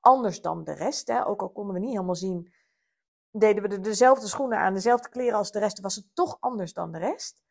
anders 0.00 0.40
dan 0.40 0.64
de 0.64 0.72
rest. 0.72 1.08
Hè? 1.08 1.26
Ook 1.26 1.40
al 1.40 1.50
konden 1.50 1.74
we 1.74 1.80
niet 1.80 1.90
helemaal 1.90 2.14
zien, 2.14 2.52
deden 3.30 3.62
we 3.62 3.68
de, 3.68 3.80
dezelfde 3.80 4.26
schoenen 4.26 4.58
aan, 4.58 4.74
dezelfde 4.74 5.08
kleren 5.08 5.38
als 5.38 5.50
de 5.50 5.58
rest, 5.58 5.80
was 5.80 5.94
het 5.94 6.14
toch 6.14 6.36
anders 6.40 6.72
dan 6.72 6.92
de 6.92 6.98
rest. 6.98 7.42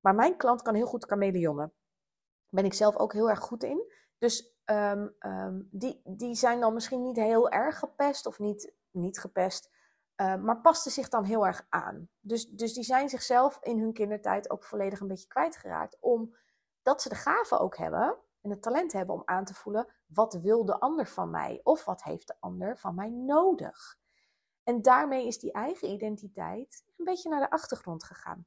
Maar 0.00 0.14
mijn 0.14 0.36
klant 0.36 0.62
kan 0.62 0.74
heel 0.74 0.86
goed 0.86 1.04
chameleonnen. 1.04 1.66
Daar 1.66 2.62
ben 2.62 2.64
ik 2.64 2.74
zelf 2.74 2.96
ook 2.96 3.12
heel 3.12 3.28
erg 3.28 3.40
goed 3.40 3.62
in. 3.62 3.92
Dus 4.18 4.54
um, 4.64 5.14
um, 5.18 5.68
die, 5.72 6.00
die 6.04 6.34
zijn 6.34 6.60
dan 6.60 6.74
misschien 6.74 7.02
niet 7.02 7.16
heel 7.16 7.50
erg 7.50 7.78
gepest 7.78 8.26
of 8.26 8.38
niet, 8.38 8.72
niet 8.90 9.18
gepest, 9.18 9.70
uh, 10.16 10.36
maar 10.36 10.60
pasten 10.60 10.92
zich 10.92 11.08
dan 11.08 11.24
heel 11.24 11.46
erg 11.46 11.66
aan. 11.68 12.08
Dus, 12.20 12.48
dus 12.48 12.74
die 12.74 12.84
zijn 12.84 13.08
zichzelf 13.08 13.58
in 13.62 13.78
hun 13.78 13.92
kindertijd 13.92 14.50
ook 14.50 14.64
volledig 14.64 15.00
een 15.00 15.08
beetje 15.08 15.28
kwijtgeraakt. 15.28 15.96
Omdat 16.00 17.02
ze 17.02 17.08
de 17.08 17.14
gave 17.14 17.58
ook 17.58 17.76
hebben 17.76 18.16
en 18.40 18.50
het 18.50 18.62
talent 18.62 18.92
hebben 18.92 19.14
om 19.14 19.22
aan 19.24 19.44
te 19.44 19.54
voelen: 19.54 19.92
wat 20.06 20.34
wil 20.34 20.64
de 20.64 20.80
ander 20.80 21.06
van 21.06 21.30
mij? 21.30 21.60
Of 21.62 21.84
wat 21.84 22.02
heeft 22.02 22.26
de 22.26 22.36
ander 22.40 22.78
van 22.78 22.94
mij 22.94 23.10
nodig? 23.10 23.98
En 24.62 24.82
daarmee 24.82 25.26
is 25.26 25.38
die 25.38 25.52
eigen 25.52 25.88
identiteit 25.88 26.84
een 26.96 27.04
beetje 27.04 27.28
naar 27.28 27.40
de 27.40 27.50
achtergrond 27.50 28.04
gegaan. 28.04 28.46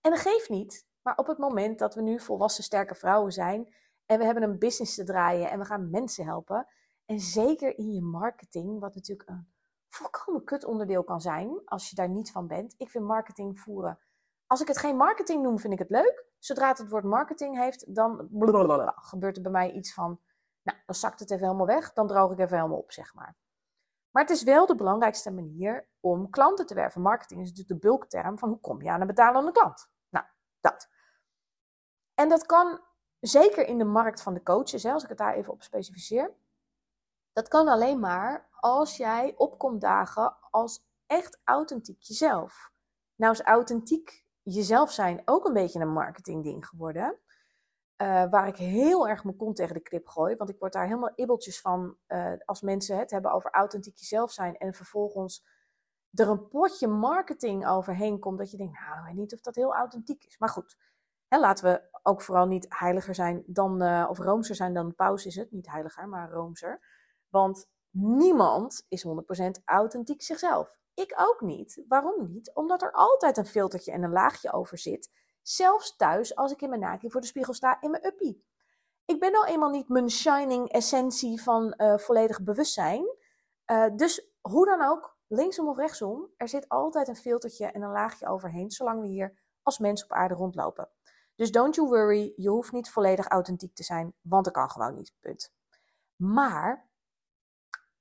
En 0.00 0.10
dat 0.10 0.20
geeft 0.20 0.48
niet, 0.48 0.86
maar 1.02 1.16
op 1.16 1.26
het 1.26 1.38
moment 1.38 1.78
dat 1.78 1.94
we 1.94 2.02
nu 2.02 2.20
volwassen 2.20 2.64
sterke 2.64 2.94
vrouwen 2.94 3.32
zijn 3.32 3.74
en 4.06 4.18
we 4.18 4.24
hebben 4.24 4.42
een 4.42 4.58
business 4.58 4.94
te 4.94 5.04
draaien 5.04 5.50
en 5.50 5.58
we 5.58 5.64
gaan 5.64 5.90
mensen 5.90 6.24
helpen, 6.24 6.66
en 7.04 7.20
zeker 7.20 7.78
in 7.78 7.92
je 7.92 8.02
marketing, 8.02 8.80
wat 8.80 8.94
natuurlijk 8.94 9.28
een 9.28 9.51
volkomen 9.94 10.44
kut 10.44 10.64
onderdeel 10.64 11.04
kan 11.04 11.20
zijn 11.20 11.62
als 11.64 11.90
je 11.90 11.96
daar 11.96 12.08
niet 12.08 12.32
van 12.32 12.46
bent. 12.46 12.74
Ik 12.78 12.90
vind 12.90 13.04
marketing 13.04 13.60
voeren. 13.60 13.98
Als 14.46 14.60
ik 14.60 14.68
het 14.68 14.78
geen 14.78 14.96
marketing 14.96 15.42
noem, 15.42 15.58
vind 15.58 15.72
ik 15.72 15.78
het 15.78 15.90
leuk. 15.90 16.24
Zodra 16.38 16.68
het 16.68 16.88
woord 16.88 17.04
marketing 17.04 17.56
heeft, 17.56 17.94
dan 17.94 18.28
gebeurt 18.94 19.36
er 19.36 19.42
bij 19.42 19.52
mij 19.52 19.72
iets 19.72 19.94
van, 19.94 20.20
nou, 20.62 20.78
dan 20.86 20.94
zakt 20.94 21.20
het 21.20 21.30
even 21.30 21.44
helemaal 21.44 21.66
weg, 21.66 21.92
dan 21.92 22.06
droog 22.06 22.32
ik 22.32 22.38
even 22.38 22.56
helemaal 22.56 22.78
op, 22.78 22.92
zeg 22.92 23.14
maar. 23.14 23.36
Maar 24.10 24.22
het 24.22 24.32
is 24.32 24.42
wel 24.42 24.66
de 24.66 24.74
belangrijkste 24.74 25.30
manier 25.30 25.88
om 26.00 26.30
klanten 26.30 26.66
te 26.66 26.74
werven. 26.74 27.00
Marketing 27.00 27.40
is 27.40 27.48
natuurlijk 27.48 27.80
de 27.80 27.88
bulkterm 27.88 28.38
van 28.38 28.48
hoe 28.48 28.60
kom 28.60 28.82
je 28.82 28.90
aan 28.90 29.00
een 29.00 29.06
betalende 29.06 29.52
klant. 29.52 29.90
Nou, 30.08 30.26
dat. 30.60 30.88
En 32.14 32.28
dat 32.28 32.46
kan 32.46 32.80
zeker 33.20 33.66
in 33.66 33.78
de 33.78 33.84
markt 33.84 34.22
van 34.22 34.34
de 34.34 34.42
coaches, 34.42 34.82
hè, 34.82 34.92
als 34.92 35.02
ik 35.02 35.08
het 35.08 35.18
daar 35.18 35.34
even 35.34 35.52
op 35.52 35.62
specificeer. 35.62 36.32
Dat 37.32 37.48
kan 37.48 37.68
alleen 37.68 38.00
maar 38.00 38.48
als 38.50 38.96
jij 38.96 39.34
opkomt 39.36 39.80
dagen 39.80 40.36
als 40.50 40.84
echt 41.06 41.40
authentiek 41.44 42.02
jezelf. 42.02 42.70
Nou 43.14 43.32
is 43.32 43.40
authentiek 43.40 44.24
jezelf 44.42 44.92
zijn 44.92 45.22
ook 45.24 45.44
een 45.44 45.52
beetje 45.52 45.80
een 45.80 45.92
marketingding 45.92 46.66
geworden. 46.66 47.18
Uh, 48.02 48.30
waar 48.30 48.46
ik 48.46 48.56
heel 48.56 49.08
erg 49.08 49.24
mijn 49.24 49.36
kont 49.36 49.56
tegen 49.56 49.74
de 49.74 49.80
krip 49.80 50.08
gooi. 50.08 50.36
Want 50.36 50.50
ik 50.50 50.58
word 50.58 50.72
daar 50.72 50.86
helemaal 50.86 51.12
ibbeltjes 51.14 51.60
van 51.60 51.96
uh, 52.08 52.32
als 52.44 52.60
mensen 52.60 52.98
het 52.98 53.10
hebben 53.10 53.32
over 53.32 53.50
authentiek 53.50 53.96
jezelf 53.96 54.32
zijn. 54.32 54.56
En 54.56 54.74
vervolgens 54.74 55.44
er 56.12 56.28
een 56.28 56.48
potje 56.48 56.88
marketing 56.88 57.66
overheen 57.66 58.18
komt. 58.18 58.38
Dat 58.38 58.50
je 58.50 58.56
denkt, 58.56 58.80
nou, 58.80 58.98
ik 58.98 59.04
weet 59.04 59.14
niet 59.14 59.34
of 59.34 59.40
dat 59.40 59.54
heel 59.54 59.74
authentiek 59.74 60.24
is. 60.24 60.38
Maar 60.38 60.48
goed, 60.48 60.76
hè, 61.28 61.38
laten 61.38 61.64
we 61.64 61.82
ook 62.02 62.22
vooral 62.22 62.46
niet 62.46 62.66
heiliger 62.68 63.14
zijn 63.14 63.42
dan, 63.46 63.82
uh, 63.82 64.06
of 64.10 64.18
roomser 64.18 64.54
zijn 64.54 64.74
dan 64.74 64.94
paus 64.94 65.26
is 65.26 65.36
het. 65.36 65.52
Niet 65.52 65.70
heiliger, 65.70 66.08
maar 66.08 66.30
roomser. 66.30 66.91
Want 67.32 67.66
niemand 67.90 68.86
is 68.88 69.06
100% 69.06 69.64
authentiek 69.64 70.22
zichzelf. 70.22 70.78
Ik 70.94 71.14
ook 71.16 71.40
niet. 71.40 71.84
Waarom 71.88 72.32
niet? 72.32 72.54
Omdat 72.54 72.82
er 72.82 72.92
altijd 72.92 73.36
een 73.36 73.46
filtertje 73.46 73.92
en 73.92 74.02
een 74.02 74.12
laagje 74.12 74.52
over 74.52 74.78
zit. 74.78 75.10
Zelfs 75.42 75.96
thuis 75.96 76.36
als 76.36 76.52
ik 76.52 76.62
in 76.62 76.68
mijn 76.68 76.80
naki 76.80 77.10
voor 77.10 77.20
de 77.20 77.26
spiegel 77.26 77.54
sta 77.54 77.80
in 77.80 77.90
mijn 77.90 78.06
uppie. 78.06 78.44
Ik 79.04 79.20
ben 79.20 79.32
nou 79.32 79.46
eenmaal 79.46 79.70
niet 79.70 79.88
mijn 79.88 80.10
shining 80.10 80.68
essentie 80.68 81.42
van 81.42 81.74
uh, 81.76 81.98
volledig 81.98 82.42
bewustzijn. 82.42 83.16
Uh, 83.66 83.86
dus 83.96 84.30
hoe 84.40 84.66
dan 84.66 84.82
ook, 84.82 85.16
linksom 85.26 85.68
of 85.68 85.76
rechtsom, 85.76 86.28
er 86.36 86.48
zit 86.48 86.68
altijd 86.68 87.08
een 87.08 87.16
filtertje 87.16 87.66
en 87.66 87.82
een 87.82 87.92
laagje 87.92 88.26
overheen, 88.26 88.70
zolang 88.70 89.00
we 89.00 89.06
hier 89.06 89.38
als 89.62 89.78
mens 89.78 90.04
op 90.04 90.12
aarde 90.12 90.34
rondlopen. 90.34 90.88
Dus 91.36 91.50
don't 91.50 91.74
you 91.74 91.88
worry, 91.88 92.32
je 92.36 92.48
hoeft 92.48 92.72
niet 92.72 92.90
volledig 92.90 93.28
authentiek 93.28 93.74
te 93.74 93.82
zijn, 93.82 94.14
want 94.20 94.44
dat 94.44 94.54
kan 94.54 94.70
gewoon 94.70 94.94
niet. 94.94 95.14
Punt. 95.20 95.52
Maar 96.16 96.90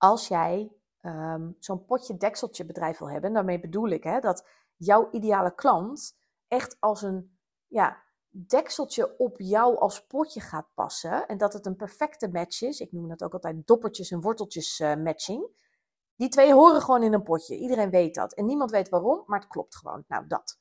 als 0.01 0.27
jij 0.27 0.71
um, 1.01 1.55
zo'n 1.59 1.85
potje 1.85 2.17
dekseltje 2.17 2.65
bedrijf 2.65 2.97
wil 2.97 3.09
hebben, 3.09 3.33
daarmee 3.33 3.59
bedoel 3.59 3.89
ik 3.89 4.03
hè, 4.03 4.19
dat 4.19 4.47
jouw 4.75 5.09
ideale 5.11 5.55
klant 5.55 6.17
echt 6.47 6.77
als 6.79 7.01
een 7.01 7.37
ja, 7.67 8.03
dekseltje 8.29 9.17
op 9.17 9.39
jou 9.39 9.77
als 9.77 10.05
potje 10.05 10.39
gaat 10.39 10.67
passen 10.73 11.27
en 11.27 11.37
dat 11.37 11.53
het 11.53 11.65
een 11.65 11.75
perfecte 11.75 12.29
match 12.29 12.61
is. 12.61 12.79
Ik 12.79 12.91
noem 12.91 13.07
dat 13.07 13.23
ook 13.23 13.33
altijd 13.33 13.67
doppertjes 13.67 14.11
en 14.11 14.21
worteltjes 14.21 14.79
uh, 14.79 14.95
matching. 14.95 15.47
Die 16.15 16.29
twee 16.29 16.53
horen 16.53 16.81
gewoon 16.81 17.03
in 17.03 17.13
een 17.13 17.23
potje. 17.23 17.57
Iedereen 17.57 17.89
weet 17.89 18.15
dat. 18.15 18.33
En 18.33 18.45
niemand 18.45 18.71
weet 18.71 18.89
waarom, 18.89 19.23
maar 19.25 19.39
het 19.39 19.49
klopt 19.49 19.75
gewoon. 19.75 20.03
Nou, 20.07 20.27
dat. 20.27 20.59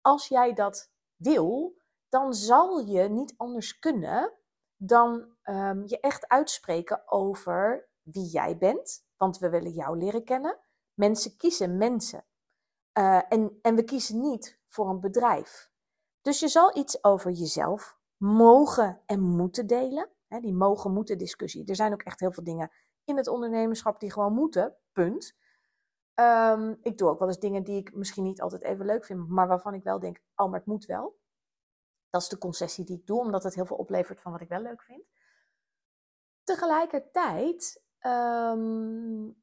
Als 0.00 0.28
jij 0.28 0.52
dat 0.52 0.90
wil, 1.16 1.74
dan 2.08 2.34
zal 2.34 2.78
je 2.78 3.08
niet 3.08 3.34
anders 3.36 3.78
kunnen 3.78 4.32
dan 4.76 5.36
um, 5.44 5.82
je 5.86 6.00
echt 6.00 6.28
uitspreken 6.28 7.10
over 7.10 7.89
wie 8.12 8.26
jij 8.26 8.58
bent, 8.58 9.06
want 9.16 9.38
we 9.38 9.48
willen 9.48 9.72
jou 9.72 9.98
leren 9.98 10.24
kennen. 10.24 10.58
Mensen 10.94 11.36
kiezen 11.36 11.76
mensen. 11.76 12.24
Uh, 12.98 13.22
en, 13.28 13.58
en 13.62 13.74
we 13.74 13.84
kiezen 13.84 14.20
niet 14.20 14.60
voor 14.66 14.88
een 14.88 15.00
bedrijf. 15.00 15.70
Dus 16.20 16.40
je 16.40 16.48
zal 16.48 16.76
iets 16.76 17.04
over 17.04 17.30
jezelf 17.30 17.98
mogen 18.16 19.02
en 19.06 19.20
moeten 19.20 19.66
delen. 19.66 20.10
Die 20.28 20.54
mogen-moeten 20.54 21.18
discussie. 21.18 21.66
Er 21.66 21.76
zijn 21.76 21.92
ook 21.92 22.02
echt 22.02 22.20
heel 22.20 22.32
veel 22.32 22.44
dingen 22.44 22.70
in 23.04 23.16
het 23.16 23.28
ondernemerschap 23.28 24.00
die 24.00 24.12
gewoon 24.12 24.32
moeten. 24.32 24.76
Punt. 24.92 25.36
Um, 26.14 26.78
ik 26.82 26.98
doe 26.98 27.08
ook 27.08 27.18
wel 27.18 27.28
eens 27.28 27.38
dingen 27.38 27.64
die 27.64 27.76
ik 27.76 27.94
misschien 27.94 28.24
niet 28.24 28.40
altijd 28.40 28.62
even 28.62 28.86
leuk 28.86 29.04
vind, 29.04 29.28
maar 29.28 29.48
waarvan 29.48 29.74
ik 29.74 29.82
wel 29.82 29.98
denk: 29.98 30.22
oh, 30.34 30.50
maar 30.50 30.58
het 30.58 30.68
moet 30.68 30.84
wel. 30.84 31.18
Dat 32.10 32.22
is 32.22 32.28
de 32.28 32.38
concessie 32.38 32.84
die 32.84 32.98
ik 32.98 33.06
doe, 33.06 33.18
omdat 33.20 33.42
het 33.42 33.54
heel 33.54 33.66
veel 33.66 33.76
oplevert 33.76 34.20
van 34.20 34.32
wat 34.32 34.40
ik 34.40 34.48
wel 34.48 34.60
leuk 34.60 34.82
vind. 34.82 35.04
Tegelijkertijd 36.44 37.82
um, 38.06 39.42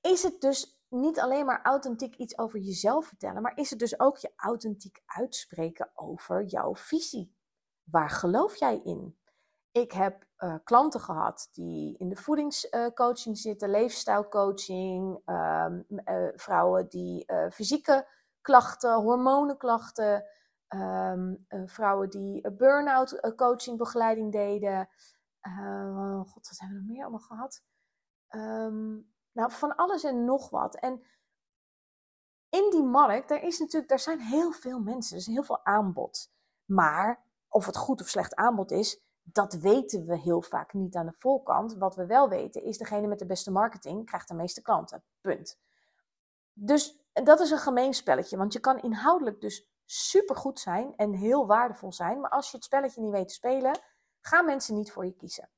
is 0.00 0.22
het 0.22 0.40
dus 0.40 0.80
niet 0.88 1.20
alleen 1.20 1.46
maar 1.46 1.62
authentiek 1.62 2.16
iets 2.16 2.38
over 2.38 2.58
jezelf 2.58 3.06
vertellen, 3.06 3.42
maar 3.42 3.56
is 3.56 3.70
het 3.70 3.78
dus 3.78 4.00
ook 4.00 4.16
je 4.16 4.32
authentiek 4.36 5.02
uitspreken 5.06 5.90
over 5.94 6.44
jouw 6.44 6.74
visie. 6.74 7.36
Waar 7.84 8.10
geloof 8.10 8.56
jij 8.56 8.80
in? 8.84 9.18
Ik 9.72 9.92
heb 9.92 10.26
uh, 10.38 10.54
klanten 10.64 11.00
gehad 11.00 11.48
die 11.52 11.98
in 11.98 12.08
de 12.08 12.16
voedingscoaching 12.16 13.38
zitten, 13.38 13.70
leefstijlcoaching, 13.70 15.22
um, 15.26 15.86
uh, 15.88 16.28
vrouwen 16.34 16.88
die 16.88 17.24
uh, 17.32 17.50
fysieke 17.50 18.08
klachten, 18.40 18.94
hormonenklachten, 18.94 20.24
um, 20.68 21.46
vrouwen 21.66 22.10
die 22.10 22.50
burn-out 22.50 23.34
coaching 23.36 23.78
begeleiding 23.78 24.32
deden. 24.32 24.88
God, 26.24 26.48
wat 26.48 26.58
hebben 26.58 26.76
we 26.76 26.82
nog 26.82 26.92
meer 26.92 27.02
allemaal 27.02 27.20
gehad? 27.20 27.62
Um, 28.30 29.14
nou, 29.32 29.52
van 29.52 29.76
alles 29.76 30.04
en 30.04 30.24
nog 30.24 30.50
wat. 30.50 30.76
En 30.76 31.02
in 32.48 32.70
die 32.70 32.82
markt, 32.82 33.28
daar, 33.28 33.42
is 33.42 33.58
natuurlijk, 33.58 33.88
daar 33.88 33.98
zijn 33.98 34.20
heel 34.20 34.52
veel 34.52 34.80
mensen, 34.80 35.16
er 35.16 35.22
is 35.22 35.26
heel 35.26 35.42
veel 35.42 35.64
aanbod. 35.64 36.30
Maar 36.64 37.24
of 37.48 37.66
het 37.66 37.76
goed 37.76 38.00
of 38.00 38.08
slecht 38.08 38.34
aanbod 38.34 38.70
is, 38.70 39.00
dat 39.22 39.54
weten 39.54 40.06
we 40.06 40.18
heel 40.18 40.42
vaak 40.42 40.72
niet 40.72 40.96
aan 40.96 41.06
de 41.06 41.12
voorkant. 41.12 41.74
Wat 41.74 41.96
we 41.96 42.06
wel 42.06 42.28
weten 42.28 42.62
is, 42.62 42.78
degene 42.78 43.06
met 43.06 43.18
de 43.18 43.26
beste 43.26 43.50
marketing 43.50 44.06
krijgt 44.06 44.28
de 44.28 44.34
meeste 44.34 44.62
klanten. 44.62 45.04
Punt. 45.20 45.58
Dus 46.52 47.00
dat 47.12 47.40
is 47.40 47.50
een 47.50 47.58
gemeen 47.58 47.94
spelletje, 47.94 48.36
want 48.36 48.52
je 48.52 48.60
kan 48.60 48.80
inhoudelijk 48.80 49.40
dus 49.40 49.68
supergoed 49.84 50.60
zijn 50.60 50.96
en 50.96 51.12
heel 51.12 51.46
waardevol 51.46 51.92
zijn. 51.92 52.20
Maar 52.20 52.30
als 52.30 52.50
je 52.50 52.56
het 52.56 52.64
spelletje 52.64 53.00
niet 53.00 53.12
weet 53.12 53.28
te 53.28 53.34
spelen, 53.34 53.78
gaan 54.20 54.44
mensen 54.44 54.74
niet 54.74 54.92
voor 54.92 55.04
je 55.04 55.16
kiezen. 55.16 55.50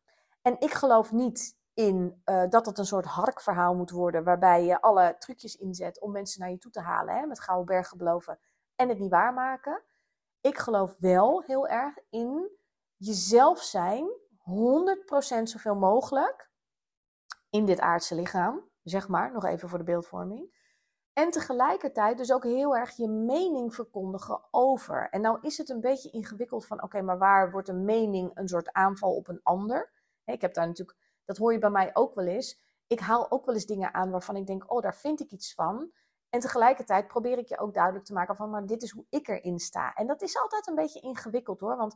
En 0.42 0.60
ik 0.60 0.72
geloof 0.72 1.12
niet 1.12 1.57
in 1.78 2.22
uh, 2.24 2.44
dat 2.48 2.66
het 2.66 2.78
een 2.78 2.86
soort 2.86 3.04
harkverhaal 3.04 3.74
moet 3.74 3.90
worden, 3.90 4.24
waarbij 4.24 4.64
je 4.64 4.80
alle 4.80 5.16
trucjes 5.18 5.56
inzet 5.56 6.00
om 6.00 6.12
mensen 6.12 6.40
naar 6.40 6.50
je 6.50 6.58
toe 6.58 6.70
te 6.70 6.80
halen, 6.80 7.14
hè, 7.14 7.26
met 7.26 7.40
gouden 7.40 7.66
bergen 7.66 7.98
beloven 7.98 8.38
en 8.76 8.88
het 8.88 8.98
niet 8.98 9.10
waarmaken. 9.10 9.82
Ik 10.40 10.58
geloof 10.58 10.96
wel 10.98 11.42
heel 11.42 11.68
erg 11.68 11.98
in 12.10 12.50
jezelf 12.96 13.62
zijn, 13.62 14.08
100% 14.38 15.42
zoveel 15.42 15.74
mogelijk 15.74 16.50
in 17.50 17.64
dit 17.64 17.80
aardse 17.80 18.14
lichaam, 18.14 18.70
zeg 18.82 19.08
maar, 19.08 19.32
nog 19.32 19.44
even 19.44 19.68
voor 19.68 19.78
de 19.78 19.84
beeldvorming. 19.84 20.56
En 21.12 21.30
tegelijkertijd 21.30 22.18
dus 22.18 22.32
ook 22.32 22.44
heel 22.44 22.76
erg 22.76 22.96
je 22.96 23.08
mening 23.08 23.74
verkondigen 23.74 24.40
over. 24.50 25.08
En 25.10 25.20
nou 25.20 25.38
is 25.40 25.58
het 25.58 25.68
een 25.68 25.80
beetje 25.80 26.10
ingewikkeld 26.10 26.66
van, 26.66 26.82
oké, 26.82 27.02
maar 27.02 27.18
waar 27.18 27.50
wordt 27.50 27.68
een 27.68 27.84
mening 27.84 28.30
een 28.34 28.48
soort 28.48 28.72
aanval 28.72 29.14
op 29.14 29.28
een 29.28 29.40
ander? 29.42 29.92
Ik 30.24 30.40
heb 30.40 30.54
daar 30.54 30.66
natuurlijk 30.66 30.98
dat 31.28 31.36
hoor 31.36 31.52
je 31.52 31.58
bij 31.58 31.70
mij 31.70 31.90
ook 31.92 32.14
wel 32.14 32.26
eens. 32.26 32.60
Ik 32.86 33.00
haal 33.00 33.30
ook 33.30 33.46
wel 33.46 33.54
eens 33.54 33.66
dingen 33.66 33.94
aan 33.94 34.10
waarvan 34.10 34.36
ik 34.36 34.46
denk, 34.46 34.72
oh, 34.72 34.82
daar 34.82 34.94
vind 34.94 35.20
ik 35.20 35.30
iets 35.30 35.54
van. 35.54 35.90
En 36.28 36.40
tegelijkertijd 36.40 37.08
probeer 37.08 37.38
ik 37.38 37.48
je 37.48 37.58
ook 37.58 37.74
duidelijk 37.74 38.04
te 38.04 38.12
maken 38.12 38.36
van, 38.36 38.50
maar 38.50 38.66
dit 38.66 38.82
is 38.82 38.90
hoe 38.90 39.06
ik 39.08 39.28
erin 39.28 39.58
sta. 39.58 39.94
En 39.94 40.06
dat 40.06 40.22
is 40.22 40.38
altijd 40.38 40.66
een 40.66 40.74
beetje 40.74 41.00
ingewikkeld 41.00 41.60
hoor, 41.60 41.76
want 41.76 41.94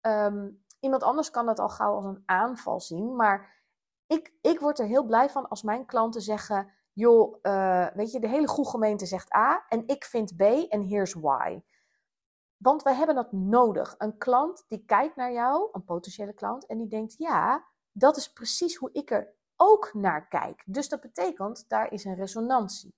um, 0.00 0.64
iemand 0.80 1.02
anders 1.02 1.30
kan 1.30 1.46
dat 1.46 1.58
al 1.58 1.68
gauw 1.68 1.94
als 1.94 2.04
een 2.04 2.22
aanval 2.26 2.80
zien. 2.80 3.16
Maar 3.16 3.62
ik, 4.06 4.32
ik 4.40 4.60
word 4.60 4.78
er 4.78 4.86
heel 4.86 5.04
blij 5.04 5.30
van 5.30 5.48
als 5.48 5.62
mijn 5.62 5.86
klanten 5.86 6.20
zeggen: 6.20 6.72
joh, 6.92 7.38
uh, 7.42 7.86
weet 7.94 8.12
je, 8.12 8.20
de 8.20 8.28
hele 8.28 8.48
goede 8.48 8.70
gemeente 8.70 9.06
zegt 9.06 9.34
A 9.34 9.64
en 9.68 9.86
ik 9.86 10.04
vind 10.04 10.36
B 10.36 10.40
en 10.42 10.82
here's 10.82 11.14
why. 11.14 11.62
Want 12.56 12.82
we 12.82 12.92
hebben 12.92 13.14
dat 13.14 13.32
nodig. 13.32 13.94
Een 13.98 14.18
klant 14.18 14.64
die 14.68 14.84
kijkt 14.84 15.16
naar 15.16 15.32
jou, 15.32 15.68
een 15.72 15.84
potentiële 15.84 16.32
klant, 16.32 16.66
en 16.66 16.78
die 16.78 16.88
denkt: 16.88 17.14
ja, 17.18 17.64
dat 17.98 18.16
is 18.16 18.32
precies 18.32 18.76
hoe 18.76 18.90
ik 18.92 19.10
er 19.10 19.34
ook 19.56 19.94
naar 19.94 20.28
kijk. 20.28 20.62
Dus 20.66 20.88
dat 20.88 21.00
betekent, 21.00 21.68
daar 21.68 21.92
is 21.92 22.04
een 22.04 22.14
resonantie. 22.14 22.94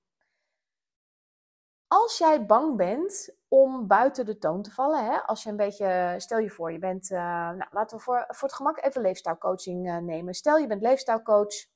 Als 1.87 2.19
jij 2.19 2.47
bang 2.47 2.76
bent 2.76 3.35
om 3.49 3.87
buiten 3.87 4.26
de 4.26 4.38
toon 4.38 4.62
te 4.62 4.71
vallen, 4.71 5.05
hè, 5.05 5.23
als 5.23 5.43
je 5.43 5.50
een 5.50 5.57
beetje, 5.57 6.14
stel 6.19 6.38
je 6.38 6.50
voor, 6.50 6.73
je 6.73 6.78
bent, 6.78 7.11
uh, 7.11 7.19
nou, 7.19 7.67
laten 7.71 7.97
we 7.97 8.02
voor, 8.02 8.25
voor 8.28 8.49
het 8.49 8.57
gemak 8.57 8.85
even 8.85 9.02
leefstijlcoaching 9.02 9.87
uh, 9.87 9.97
nemen. 9.97 10.35
Stel 10.35 10.57
je 10.57 10.67
bent 10.67 10.83
leefstijlcoach 10.83 11.67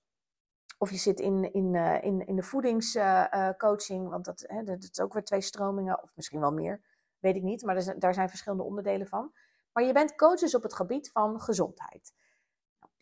of 0.79 0.91
je 0.91 0.97
zit 0.97 1.21
in, 1.21 1.52
in, 1.52 1.75
uh, 1.75 2.02
in, 2.02 2.26
in 2.26 2.37
de 2.37 2.43
voedingscoaching, 2.43 4.09
want 4.09 4.25
dat, 4.25 4.45
hè, 4.47 4.62
dat 4.62 4.83
is 4.83 5.00
ook 5.00 5.12
weer 5.12 5.25
twee 5.25 5.41
stromingen, 5.41 6.02
of 6.02 6.12
misschien 6.17 6.41
wel 6.41 6.52
meer, 6.52 6.81
weet 7.19 7.37
ik 7.37 7.43
niet, 7.43 7.62
maar 7.62 7.76
er 7.76 7.99
daar 7.99 8.14
zijn 8.14 8.29
verschillende 8.29 8.64
onderdelen 8.64 9.07
van. 9.07 9.33
Maar 9.73 9.85
je 9.85 9.93
bent 9.93 10.14
coaches 10.14 10.55
op 10.55 10.62
het 10.62 10.75
gebied 10.75 11.11
van 11.11 11.41
gezondheid. 11.41 12.12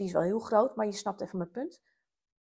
Die 0.01 0.09
is 0.09 0.15
wel 0.15 0.23
heel 0.23 0.39
groot, 0.39 0.77
maar 0.77 0.87
je 0.87 0.93
snapt 0.93 1.21
even 1.21 1.39
mijn 1.39 1.51
punt. 1.51 1.81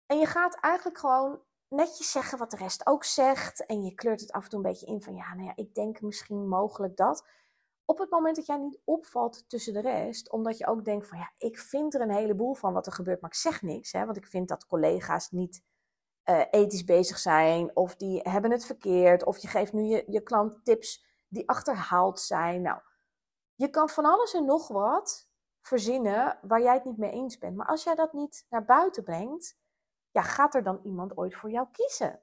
En 0.05 0.17
je 0.17 0.25
gaat 0.25 0.55
eigenlijk 0.59 0.97
gewoon 0.97 1.41
netjes 1.67 2.11
zeggen 2.11 2.37
wat 2.37 2.51
de 2.51 2.57
rest 2.57 2.87
ook 2.87 3.03
zegt. 3.03 3.65
En 3.65 3.83
je 3.83 3.93
kleurt 3.93 4.21
het 4.21 4.31
af 4.31 4.43
en 4.43 4.49
toe 4.49 4.59
een 4.59 4.71
beetje 4.71 4.85
in 4.85 5.01
van 5.01 5.15
ja, 5.15 5.33
nou 5.33 5.47
ja, 5.47 5.55
ik 5.55 5.75
denk 5.75 6.01
misschien 6.01 6.47
mogelijk 6.47 6.97
dat. 6.97 7.27
Op 7.85 7.97
het 7.97 8.09
moment 8.09 8.35
dat 8.35 8.45
jij 8.45 8.57
niet 8.57 8.79
opvalt 8.83 9.49
tussen 9.49 9.73
de 9.73 9.81
rest, 9.81 10.31
omdat 10.31 10.57
je 10.57 10.67
ook 10.67 10.85
denkt 10.85 11.07
van 11.07 11.17
ja, 11.17 11.31
ik 11.37 11.59
vind 11.59 11.93
er 11.93 12.01
een 12.01 12.11
heleboel 12.11 12.53
van 12.53 12.73
wat 12.73 12.85
er 12.85 12.93
gebeurt, 12.93 13.21
maar 13.21 13.29
ik 13.29 13.35
zeg 13.35 13.61
niks. 13.61 13.91
Hè, 13.91 14.05
want 14.05 14.17
ik 14.17 14.27
vind 14.27 14.47
dat 14.47 14.65
collega's 14.65 15.31
niet 15.31 15.63
uh, 16.29 16.43
ethisch 16.51 16.83
bezig 16.83 17.17
zijn, 17.17 17.75
of 17.75 17.95
die 17.95 18.19
hebben 18.23 18.51
het 18.51 18.65
verkeerd, 18.65 19.25
of 19.25 19.37
je 19.37 19.47
geeft 19.47 19.73
nu 19.73 19.83
je, 19.83 20.03
je 20.07 20.21
klant 20.21 20.65
tips 20.65 21.05
die 21.27 21.49
achterhaald 21.49 22.19
zijn. 22.19 22.61
Nou, 22.61 22.81
je 23.55 23.69
kan 23.69 23.89
van 23.89 24.05
alles 24.05 24.33
en 24.33 24.45
nog 24.45 24.67
wat 24.67 25.33
verzinnen 25.65 26.39
waar 26.41 26.61
jij 26.61 26.73
het 26.73 26.83
niet 26.83 26.97
mee 26.97 27.11
eens 27.11 27.37
bent. 27.37 27.55
Maar 27.55 27.67
als 27.67 27.83
jij 27.83 27.95
dat 27.95 28.13
niet 28.13 28.45
naar 28.49 28.65
buiten 28.65 29.03
brengt, 29.03 29.57
ja, 30.11 30.21
gaat 30.21 30.55
er 30.55 30.63
dan 30.63 30.79
iemand 30.83 31.17
ooit 31.17 31.35
voor 31.35 31.49
jou 31.49 31.67
kiezen? 31.71 32.21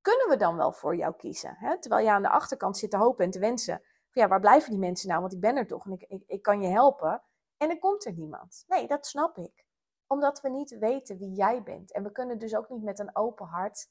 Kunnen 0.00 0.28
we 0.28 0.36
dan 0.36 0.56
wel 0.56 0.72
voor 0.72 0.96
jou 0.96 1.14
kiezen? 1.16 1.54
Hè? 1.58 1.78
Terwijl 1.78 2.04
je 2.04 2.10
aan 2.10 2.22
de 2.22 2.28
achterkant 2.28 2.76
zit 2.76 2.90
te 2.90 2.96
hopen 2.96 3.24
en 3.24 3.30
te 3.30 3.38
wensen. 3.38 3.82
Van 4.10 4.22
ja, 4.22 4.28
waar 4.28 4.40
blijven 4.40 4.70
die 4.70 4.78
mensen 4.78 5.08
nou? 5.08 5.20
Want 5.20 5.32
ik 5.32 5.40
ben 5.40 5.56
er 5.56 5.66
toch 5.66 5.84
en 5.84 5.92
ik, 5.92 6.22
ik, 6.26 6.42
kan 6.42 6.62
je 6.62 6.68
helpen. 6.68 7.22
En 7.56 7.68
dan 7.68 7.78
komt 7.78 8.06
er 8.06 8.12
niemand. 8.12 8.64
Nee, 8.66 8.86
dat 8.86 9.06
snap 9.06 9.36
ik. 9.36 9.66
Omdat 10.06 10.40
we 10.40 10.48
niet 10.48 10.78
weten 10.78 11.18
wie 11.18 11.32
jij 11.32 11.62
bent. 11.62 11.92
En 11.92 12.02
we 12.02 12.12
kunnen 12.12 12.38
dus 12.38 12.56
ook 12.56 12.68
niet 12.68 12.82
met 12.82 12.98
een 12.98 13.16
open 13.16 13.46
hart 13.46 13.90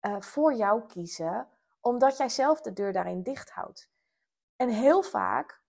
uh, 0.00 0.20
voor 0.20 0.54
jou 0.54 0.86
kiezen. 0.86 1.48
Omdat 1.80 2.16
jij 2.16 2.28
zelf 2.28 2.60
de 2.60 2.72
deur 2.72 2.92
daarin 2.92 3.22
dicht 3.22 3.50
houdt. 3.50 3.90
En 4.56 4.68
heel 4.68 5.02
vaak 5.02 5.63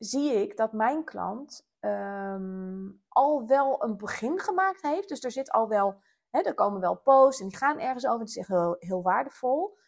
zie 0.00 0.32
ik 0.32 0.56
dat 0.56 0.72
mijn 0.72 1.04
klant 1.04 1.68
um, 1.80 3.02
al 3.08 3.46
wel 3.46 3.84
een 3.84 3.96
begin 3.96 4.38
gemaakt 4.38 4.82
heeft. 4.82 5.08
Dus 5.08 5.24
er 5.24 5.30
zit 5.30 5.50
al 5.50 5.68
wel 5.68 6.02
Hè, 6.30 6.40
er 6.40 6.54
komen 6.54 6.80
wel 6.80 6.96
posts 6.96 7.40
en 7.40 7.48
die 7.48 7.56
gaan 7.56 7.78
ergens 7.78 8.06
over. 8.06 8.20
Het 8.20 8.28
is 8.28 8.36
echt 8.36 8.48
heel, 8.48 8.76
heel 8.78 9.02
waardevol. 9.02 9.78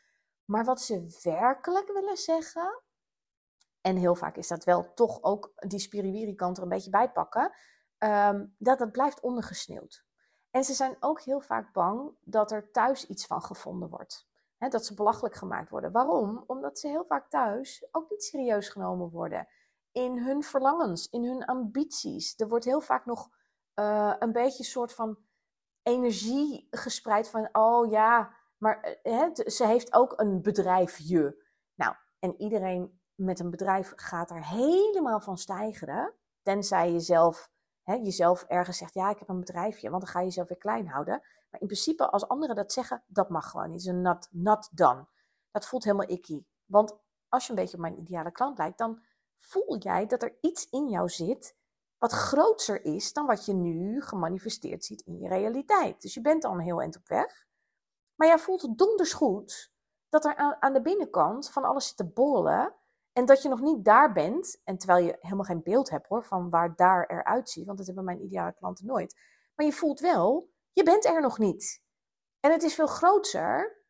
Maar 0.44 0.64
wat 0.64 0.80
ze 0.80 1.18
werkelijk 1.22 1.92
willen 1.92 2.16
zeggen, 2.16 2.82
en 3.80 3.96
heel 3.96 4.14
vaak 4.14 4.36
is 4.36 4.48
dat 4.48 4.64
wel 4.64 4.94
toch 4.94 5.22
ook 5.22 5.52
die 5.54 5.78
spiriwiri 5.78 6.34
kant 6.34 6.56
er 6.56 6.62
een 6.62 6.68
beetje 6.68 6.90
bij 6.90 7.10
pakken, 7.10 7.52
um, 7.98 8.54
dat 8.58 8.78
het 8.78 8.92
blijft 8.92 9.20
ondergesneeuwd. 9.20 10.04
En 10.50 10.64
ze 10.64 10.74
zijn 10.74 10.96
ook 11.00 11.20
heel 11.20 11.40
vaak 11.40 11.72
bang 11.72 12.16
dat 12.20 12.52
er 12.52 12.70
thuis 12.70 13.06
iets 13.06 13.26
van 13.26 13.42
gevonden 13.42 13.88
wordt. 13.88 14.30
dat 14.58 14.86
ze 14.86 14.94
belachelijk 14.94 15.34
gemaakt 15.34 15.70
worden. 15.70 15.92
Waarom? 15.92 16.44
Omdat 16.46 16.78
ze 16.78 16.88
heel 16.88 17.04
vaak 17.04 17.30
thuis 17.30 17.86
ook 17.90 18.10
niet 18.10 18.24
serieus 18.24 18.68
genomen 18.68 19.10
worden. 19.10 19.48
In 19.92 20.18
hun 20.18 20.42
verlangens, 20.42 21.08
in 21.08 21.24
hun 21.24 21.44
ambities. 21.44 22.34
Er 22.36 22.48
wordt 22.48 22.64
heel 22.64 22.80
vaak 22.80 23.06
nog 23.06 23.30
uh, 23.74 24.14
een 24.18 24.32
beetje 24.32 24.58
een 24.58 24.70
soort 24.70 24.94
van 24.94 25.18
energie 25.82 26.66
gespreid 26.70 27.28
van, 27.28 27.48
oh 27.52 27.90
ja, 27.90 28.34
maar 28.56 28.80
eh, 28.80 29.12
hè, 29.12 29.50
ze 29.50 29.66
heeft 29.66 29.94
ook 29.94 30.20
een 30.20 30.42
bedrijfje. 30.42 31.44
Nou, 31.74 31.94
en 32.18 32.40
iedereen 32.40 33.00
met 33.14 33.40
een 33.40 33.50
bedrijf 33.50 33.92
gaat 33.96 34.30
er 34.30 34.46
helemaal 34.46 35.20
van 35.20 35.38
stijgeren. 35.38 36.14
Tenzij 36.42 36.92
je 36.92 37.00
zelf, 37.00 37.50
hè, 37.82 37.94
jezelf 37.94 38.42
ergens 38.42 38.78
zegt, 38.78 38.94
ja, 38.94 39.10
ik 39.10 39.18
heb 39.18 39.28
een 39.28 39.40
bedrijfje. 39.40 39.90
Want 39.90 40.02
dan 40.02 40.12
ga 40.12 40.18
je 40.18 40.24
jezelf 40.24 40.48
weer 40.48 40.58
klein 40.58 40.88
houden. 40.88 41.20
Maar 41.50 41.60
in 41.60 41.66
principe, 41.66 42.10
als 42.10 42.28
anderen 42.28 42.56
dat 42.56 42.72
zeggen, 42.72 43.02
dat 43.06 43.28
mag 43.28 43.50
gewoon 43.50 43.70
niet. 43.70 43.80
Het 43.80 43.82
is 43.82 43.92
een 43.92 44.02
not, 44.02 44.28
not 44.30 44.68
done. 44.72 45.06
Dat 45.50 45.66
voelt 45.66 45.84
helemaal 45.84 46.08
icky. 46.08 46.44
Want 46.64 46.98
als 47.28 47.44
je 47.44 47.50
een 47.50 47.58
beetje 47.58 47.76
op 47.76 47.82
mijn 47.82 47.98
ideale 47.98 48.32
klant 48.32 48.58
lijkt, 48.58 48.78
dan 48.78 49.02
voel 49.44 49.78
jij 49.78 50.06
dat 50.06 50.22
er 50.22 50.38
iets 50.40 50.68
in 50.70 50.88
jou 50.88 51.08
zit 51.08 51.56
wat 51.98 52.12
groter 52.12 52.84
is 52.84 53.12
dan 53.12 53.26
wat 53.26 53.44
je 53.44 53.52
nu 53.52 54.02
gemanifesteerd 54.02 54.84
ziet 54.84 55.00
in 55.00 55.18
je 55.18 55.28
realiteit. 55.28 56.00
Dus 56.02 56.14
je 56.14 56.20
bent 56.20 56.44
al 56.44 56.52
een 56.52 56.60
heel 56.60 56.80
eind 56.80 56.96
op 56.96 57.08
weg. 57.08 57.46
Maar 58.14 58.28
jij 58.28 58.38
voelt 58.38 58.78
donders 58.78 59.12
goed 59.12 59.72
dat 60.08 60.24
er 60.24 60.56
aan, 60.60 60.72
de 60.72 60.82
binnenkant 60.82 61.50
van 61.50 61.64
alles 61.64 61.86
zit 61.86 61.96
te 61.96 62.06
bollen. 62.12 62.74
En 63.12 63.24
dat 63.24 63.42
je 63.42 63.48
nog 63.48 63.60
niet 63.60 63.84
daar 63.84 64.12
bent. 64.12 64.60
En 64.64 64.78
terwijl 64.78 65.04
je 65.04 65.16
helemaal 65.20 65.44
geen 65.44 65.62
beeld 65.62 65.90
hebt 65.90 66.06
hoor, 66.06 66.24
van 66.24 66.50
waar 66.50 66.76
daar 66.76 67.06
eruit 67.06 67.50
ziet. 67.50 67.66
Want 67.66 67.78
dat 67.78 67.86
hebben 67.86 68.04
mijn 68.04 68.24
ideale 68.24 68.54
klanten 68.54 68.86
nooit. 68.86 69.20
Maar 69.54 69.66
je 69.66 69.72
voelt 69.72 70.00
wel, 70.00 70.50
je 70.72 70.82
bent 70.82 71.04
er 71.04 71.20
nog 71.20 71.38
niet. 71.38 71.82
En 72.40 72.52
het 72.52 72.62
is 72.62 72.74
veel 72.74 72.86
groter 72.86 73.80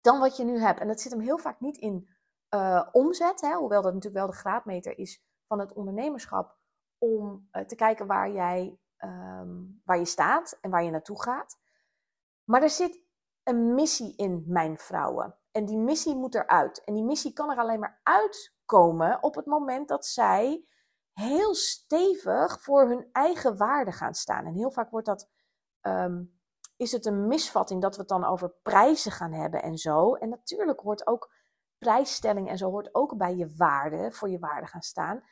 dan 0.00 0.20
wat 0.20 0.36
je 0.36 0.44
nu 0.44 0.58
hebt. 0.58 0.80
En 0.80 0.86
dat 0.86 1.00
zit 1.00 1.12
hem 1.12 1.20
heel 1.20 1.38
vaak 1.38 1.60
niet 1.60 1.76
in 1.76 2.13
uh, 2.54 2.88
omzet. 2.92 3.40
Hè, 3.40 3.54
hoewel 3.54 3.82
dat 3.82 3.94
natuurlijk 3.94 4.24
wel 4.24 4.32
de 4.32 4.38
graadmeter 4.40 4.98
is 4.98 5.24
van 5.46 5.58
het 5.58 5.72
ondernemerschap 5.72 6.56
om 6.98 7.48
uh, 7.52 7.62
te 7.62 7.74
kijken 7.74 8.06
waar 8.06 8.30
jij 8.30 8.78
um, 8.98 9.80
waar 9.84 9.98
je 9.98 10.04
staat 10.04 10.58
en 10.60 10.70
waar 10.70 10.84
je 10.84 10.90
naartoe 10.90 11.22
gaat. 11.22 11.58
Maar 12.44 12.62
er 12.62 12.70
zit 12.70 13.02
een 13.42 13.74
missie 13.74 14.16
in 14.16 14.44
mijn 14.46 14.78
vrouwen. 14.78 15.38
En 15.50 15.64
die 15.64 15.78
missie 15.78 16.14
moet 16.14 16.34
eruit. 16.34 16.84
En 16.84 16.94
die 16.94 17.04
missie 17.04 17.32
kan 17.32 17.50
er 17.50 17.58
alleen 17.58 17.78
maar 17.80 18.00
uitkomen 18.02 19.22
op 19.22 19.34
het 19.34 19.46
moment 19.46 19.88
dat 19.88 20.06
zij 20.06 20.64
heel 21.12 21.54
stevig 21.54 22.62
voor 22.62 22.88
hun 22.88 23.08
eigen 23.12 23.56
waarde 23.56 23.92
gaan 23.92 24.14
staan. 24.14 24.46
En 24.46 24.54
heel 24.54 24.70
vaak 24.70 24.90
wordt 24.90 25.06
dat, 25.06 25.30
um, 25.80 26.40
is 26.76 26.92
het 26.92 27.06
een 27.06 27.26
misvatting 27.26 27.82
dat 27.82 27.94
we 27.94 28.00
het 28.00 28.08
dan 28.08 28.24
over 28.24 28.54
prijzen 28.62 29.12
gaan 29.12 29.32
hebben 29.32 29.62
en 29.62 29.76
zo. 29.76 30.14
En 30.14 30.28
natuurlijk 30.28 30.80
hoort 30.80 31.06
ook 31.06 31.32
prijsstelling 31.84 32.48
en 32.48 32.58
zo 32.58 32.70
hoort 32.70 32.94
ook 32.94 33.16
bij 33.16 33.36
je 33.36 33.54
waarde, 33.56 34.12
voor 34.12 34.28
je 34.30 34.38
waarde 34.38 34.66
gaan 34.66 34.82
staan. 34.82 35.22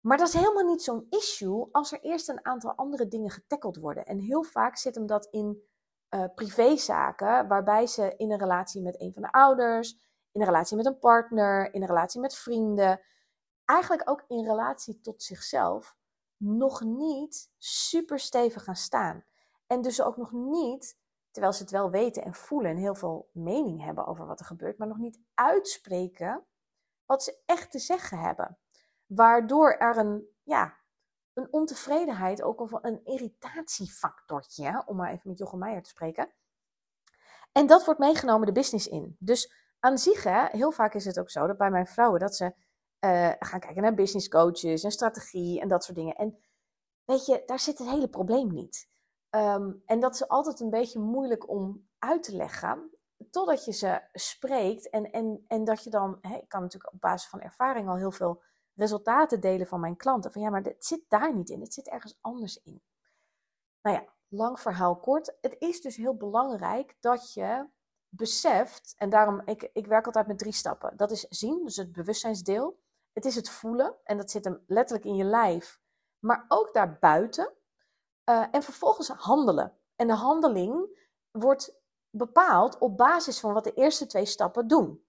Maar 0.00 0.16
dat 0.16 0.28
is 0.28 0.34
helemaal 0.34 0.64
niet 0.64 0.82
zo'n 0.82 1.06
issue 1.10 1.68
als 1.72 1.92
er 1.92 2.00
eerst 2.00 2.28
een 2.28 2.44
aantal 2.44 2.74
andere 2.74 3.08
dingen 3.08 3.30
getackeld 3.30 3.76
worden. 3.76 4.04
En 4.04 4.18
heel 4.18 4.42
vaak 4.42 4.76
zit 4.76 4.94
hem 4.94 5.06
dat 5.06 5.28
in 5.30 5.62
uh, 6.10 6.24
privézaken, 6.34 7.48
waarbij 7.48 7.86
ze 7.86 8.14
in 8.16 8.32
een 8.32 8.38
relatie 8.38 8.82
met 8.82 9.00
een 9.00 9.12
van 9.12 9.22
de 9.22 9.32
ouders, 9.32 9.92
in 10.32 10.40
een 10.40 10.46
relatie 10.46 10.76
met 10.76 10.86
een 10.86 10.98
partner, 10.98 11.74
in 11.74 11.80
een 11.80 11.88
relatie 11.88 12.20
met 12.20 12.34
vrienden, 12.34 13.00
eigenlijk 13.64 14.10
ook 14.10 14.24
in 14.28 14.44
relatie 14.44 15.00
tot 15.00 15.22
zichzelf, 15.22 15.96
nog 16.36 16.80
niet 16.80 17.50
super 17.58 18.18
stevig 18.18 18.64
gaan 18.64 18.76
staan. 18.76 19.24
En 19.66 19.82
dus 19.82 20.02
ook 20.02 20.16
nog 20.16 20.32
niet, 20.32 20.98
terwijl 21.34 21.54
ze 21.54 21.62
het 21.62 21.72
wel 21.72 21.90
weten 21.90 22.22
en 22.22 22.34
voelen 22.34 22.70
en 22.70 22.76
heel 22.76 22.94
veel 22.94 23.28
mening 23.32 23.82
hebben 23.82 24.06
over 24.06 24.26
wat 24.26 24.40
er 24.40 24.46
gebeurt, 24.46 24.78
maar 24.78 24.88
nog 24.88 24.98
niet 24.98 25.20
uitspreken 25.34 26.44
wat 27.06 27.22
ze 27.22 27.38
echt 27.46 27.70
te 27.70 27.78
zeggen 27.78 28.18
hebben. 28.18 28.58
Waardoor 29.06 29.72
er 29.72 29.96
een, 29.96 30.28
ja, 30.42 30.76
een 31.32 31.52
ontevredenheid, 31.52 32.42
ook 32.42 32.60
of 32.60 32.72
een 32.72 33.04
irritatiefactortje, 33.04 34.82
om 34.86 34.96
maar 34.96 35.10
even 35.10 35.28
met 35.28 35.38
Jochem 35.38 35.58
Meijer 35.58 35.82
te 35.82 35.88
spreken. 35.88 36.32
En 37.52 37.66
dat 37.66 37.84
wordt 37.84 38.00
meegenomen 38.00 38.46
de 38.46 38.52
business 38.52 38.86
in. 38.86 39.16
Dus 39.18 39.52
aan 39.78 39.98
zich, 39.98 40.22
hè, 40.22 40.46
heel 40.46 40.72
vaak 40.72 40.94
is 40.94 41.04
het 41.04 41.18
ook 41.18 41.30
zo 41.30 41.46
dat 41.46 41.58
bij 41.58 41.70
mijn 41.70 41.86
vrouwen 41.86 42.20
dat 42.20 42.36
ze 42.36 42.44
uh, 42.44 43.32
gaan 43.38 43.60
kijken 43.60 43.82
naar 43.82 43.94
business 43.94 44.28
coaches 44.28 44.82
en 44.82 44.90
strategie 44.90 45.60
en 45.60 45.68
dat 45.68 45.84
soort 45.84 45.96
dingen. 45.96 46.14
En 46.14 46.38
weet 47.04 47.26
je, 47.26 47.42
daar 47.46 47.60
zit 47.60 47.78
het 47.78 47.88
hele 47.88 48.08
probleem 48.08 48.52
niet. 48.52 48.88
Um, 49.34 49.82
en 49.86 50.00
dat 50.00 50.14
is 50.14 50.28
altijd 50.28 50.60
een 50.60 50.70
beetje 50.70 50.98
moeilijk 50.98 51.48
om 51.48 51.88
uit 51.98 52.22
te 52.22 52.36
leggen, 52.36 52.90
totdat 53.30 53.64
je 53.64 53.72
ze 53.72 54.02
spreekt 54.12 54.90
en, 54.90 55.10
en, 55.10 55.44
en 55.48 55.64
dat 55.64 55.84
je 55.84 55.90
dan, 55.90 56.18
hè, 56.20 56.36
ik 56.36 56.48
kan 56.48 56.60
natuurlijk 56.60 56.92
op 56.92 57.00
basis 57.00 57.28
van 57.28 57.40
ervaring 57.40 57.88
al 57.88 57.96
heel 57.96 58.10
veel 58.10 58.42
resultaten 58.74 59.40
delen 59.40 59.66
van 59.66 59.80
mijn 59.80 59.96
klanten. 59.96 60.32
Van 60.32 60.42
ja, 60.42 60.50
maar 60.50 60.62
het 60.62 60.84
zit 60.84 61.04
daar 61.08 61.34
niet 61.34 61.48
in. 61.48 61.60
Het 61.60 61.74
zit 61.74 61.88
ergens 61.88 62.18
anders 62.20 62.62
in. 62.62 62.82
Nou 63.82 63.96
ja, 63.96 64.04
lang 64.28 64.60
verhaal 64.60 64.96
kort. 64.96 65.36
Het 65.40 65.56
is 65.58 65.80
dus 65.80 65.96
heel 65.96 66.16
belangrijk 66.16 66.96
dat 67.00 67.32
je 67.32 67.68
beseft, 68.08 68.94
en 68.98 69.10
daarom, 69.10 69.42
ik, 69.44 69.70
ik 69.72 69.86
werk 69.86 70.06
altijd 70.06 70.26
met 70.26 70.38
drie 70.38 70.52
stappen. 70.52 70.96
Dat 70.96 71.10
is 71.10 71.26
zien, 71.28 71.64
dus 71.64 71.76
het 71.76 71.92
bewustzijnsdeel. 71.92 72.80
Het 73.12 73.24
is 73.24 73.34
het 73.34 73.50
voelen, 73.50 73.94
en 74.04 74.16
dat 74.16 74.30
zit 74.30 74.44
hem 74.44 74.62
letterlijk 74.66 75.06
in 75.06 75.16
je 75.16 75.24
lijf, 75.24 75.80
maar 76.18 76.44
ook 76.48 76.72
daarbuiten. 76.72 77.52
Uh, 78.30 78.46
en 78.50 78.62
vervolgens 78.62 79.08
handelen. 79.08 79.72
En 79.96 80.06
de 80.06 80.14
handeling 80.14 81.02
wordt 81.30 81.82
bepaald 82.10 82.78
op 82.78 82.96
basis 82.96 83.40
van 83.40 83.52
wat 83.52 83.64
de 83.64 83.72
eerste 83.72 84.06
twee 84.06 84.26
stappen 84.26 84.68
doen. 84.68 85.04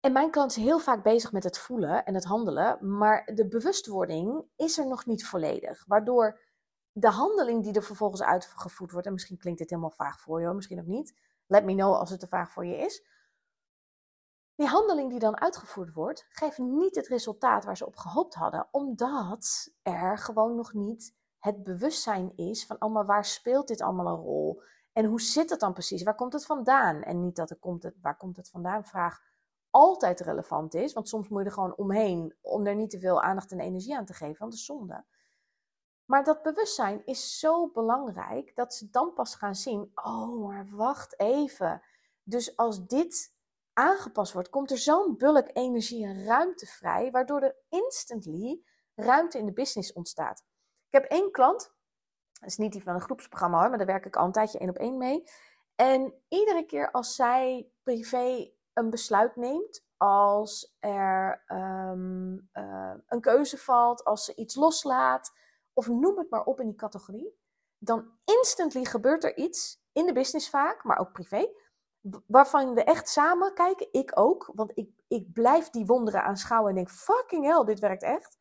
En 0.00 0.12
mijn 0.12 0.30
klant 0.30 0.50
is 0.50 0.62
heel 0.62 0.78
vaak 0.78 1.02
bezig 1.02 1.32
met 1.32 1.44
het 1.44 1.58
voelen 1.58 2.04
en 2.04 2.14
het 2.14 2.24
handelen, 2.24 2.96
maar 2.96 3.30
de 3.34 3.48
bewustwording 3.48 4.44
is 4.56 4.78
er 4.78 4.86
nog 4.86 5.06
niet 5.06 5.26
volledig. 5.26 5.84
Waardoor 5.86 6.40
de 6.92 7.08
handeling 7.08 7.62
die 7.62 7.72
er 7.72 7.82
vervolgens 7.82 8.22
uitgevoerd 8.22 8.92
wordt, 8.92 9.06
en 9.06 9.12
misschien 9.12 9.38
klinkt 9.38 9.58
dit 9.58 9.70
helemaal 9.70 9.90
vaag 9.90 10.20
voor 10.20 10.40
je, 10.40 10.52
misschien 10.52 10.80
ook 10.80 10.86
niet. 10.86 11.18
Let 11.46 11.64
me 11.64 11.74
know 11.74 11.94
als 11.94 12.10
het 12.10 12.20
te 12.20 12.26
vaag 12.26 12.52
voor 12.52 12.66
je 12.66 12.76
is. 12.76 13.06
Die 14.54 14.66
handeling 14.66 15.10
die 15.10 15.18
dan 15.18 15.40
uitgevoerd 15.40 15.92
wordt, 15.92 16.26
geeft 16.28 16.58
niet 16.58 16.94
het 16.94 17.08
resultaat 17.08 17.64
waar 17.64 17.76
ze 17.76 17.86
op 17.86 17.96
gehoopt 17.96 18.34
hadden, 18.34 18.68
omdat 18.70 19.70
er 19.82 20.18
gewoon 20.18 20.54
nog 20.56 20.72
niet 20.72 21.14
het 21.44 21.64
bewustzijn 21.64 22.32
is 22.36 22.66
van, 22.66 22.76
oh 22.78 22.92
maar 22.92 23.06
waar 23.06 23.24
speelt 23.24 23.68
dit 23.68 23.80
allemaal 23.80 24.06
een 24.06 24.22
rol? 24.22 24.62
En 24.92 25.04
hoe 25.04 25.20
zit 25.20 25.50
het 25.50 25.60
dan 25.60 25.72
precies? 25.72 26.02
Waar 26.02 26.14
komt 26.14 26.32
het 26.32 26.46
vandaan? 26.46 27.02
En 27.02 27.20
niet 27.20 27.36
dat 27.36 27.50
er 27.50 27.56
komt 27.56 27.82
het, 27.82 27.94
waar 28.00 28.16
komt 28.16 28.36
het 28.36 28.50
vandaan 28.50 28.84
vraag 28.84 29.20
altijd 29.70 30.20
relevant 30.20 30.74
is, 30.74 30.92
want 30.92 31.08
soms 31.08 31.28
moet 31.28 31.40
je 31.40 31.46
er 31.46 31.52
gewoon 31.52 31.76
omheen 31.76 32.34
om 32.40 32.66
er 32.66 32.74
niet 32.74 32.90
te 32.90 32.98
veel 32.98 33.22
aandacht 33.22 33.52
en 33.52 33.60
energie 33.60 33.96
aan 33.96 34.04
te 34.04 34.12
geven, 34.12 34.38
want 34.38 34.50
dat 34.50 34.60
is 34.60 34.66
zonde. 34.66 35.04
Maar 36.04 36.24
dat 36.24 36.42
bewustzijn 36.42 37.02
is 37.06 37.38
zo 37.38 37.68
belangrijk 37.68 38.54
dat 38.54 38.74
ze 38.74 38.90
dan 38.90 39.12
pas 39.12 39.34
gaan 39.34 39.54
zien: 39.54 39.90
oh, 39.94 40.46
maar 40.46 40.68
wacht 40.70 41.20
even. 41.20 41.82
Dus 42.22 42.56
als 42.56 42.86
dit 42.86 43.34
aangepast 43.72 44.32
wordt, 44.32 44.50
komt 44.50 44.70
er 44.70 44.78
zo'n 44.78 45.16
bulk 45.16 45.50
energie 45.52 46.04
en 46.04 46.24
ruimte 46.24 46.66
vrij, 46.66 47.10
waardoor 47.10 47.40
er 47.40 47.56
instantly 47.68 48.62
ruimte 48.94 49.38
in 49.38 49.46
de 49.46 49.52
business 49.52 49.92
ontstaat. 49.92 50.44
Ik 50.94 51.00
heb 51.00 51.10
één 51.10 51.30
klant, 51.30 51.74
dat 52.40 52.48
is 52.48 52.56
niet 52.56 52.72
die 52.72 52.82
van 52.82 52.94
een 52.94 53.00
groepsprogramma 53.00 53.58
hoor, 53.58 53.68
maar 53.68 53.78
daar 53.78 53.86
werk 53.86 54.06
ik 54.06 54.16
al 54.16 54.26
een 54.26 54.32
tijdje 54.32 54.58
één 54.58 54.68
op 54.68 54.76
één 54.76 54.96
mee. 54.96 55.24
En 55.74 56.14
iedere 56.28 56.66
keer 56.66 56.90
als 56.90 57.14
zij 57.14 57.70
privé 57.82 58.52
een 58.72 58.90
besluit 58.90 59.36
neemt, 59.36 59.86
als 59.96 60.76
er 60.80 61.44
um, 61.48 62.50
uh, 62.52 62.94
een 63.06 63.20
keuze 63.20 63.58
valt, 63.58 64.04
als 64.04 64.24
ze 64.24 64.34
iets 64.34 64.54
loslaat, 64.54 65.32
of 65.72 65.88
noem 65.88 66.18
het 66.18 66.30
maar 66.30 66.44
op 66.44 66.60
in 66.60 66.66
die 66.66 66.76
categorie, 66.76 67.38
dan 67.78 68.10
instantly 68.24 68.84
gebeurt 68.84 69.24
er 69.24 69.36
iets 69.36 69.82
in 69.92 70.06
de 70.06 70.12
business 70.12 70.50
vaak, 70.50 70.84
maar 70.84 70.98
ook 70.98 71.12
privé, 71.12 71.48
waarvan 72.26 72.74
we 72.74 72.84
echt 72.84 73.08
samen 73.08 73.54
kijken, 73.54 73.88
ik 73.92 74.10
ook, 74.14 74.50
want 74.54 74.70
ik, 74.74 74.90
ik 75.08 75.32
blijf 75.32 75.70
die 75.70 75.86
wonderen 75.86 76.22
aanschouwen 76.22 76.70
en 76.70 76.76
denk, 76.76 76.90
fucking 76.90 77.44
hell, 77.44 77.64
dit 77.64 77.78
werkt 77.78 78.02
echt. 78.02 78.38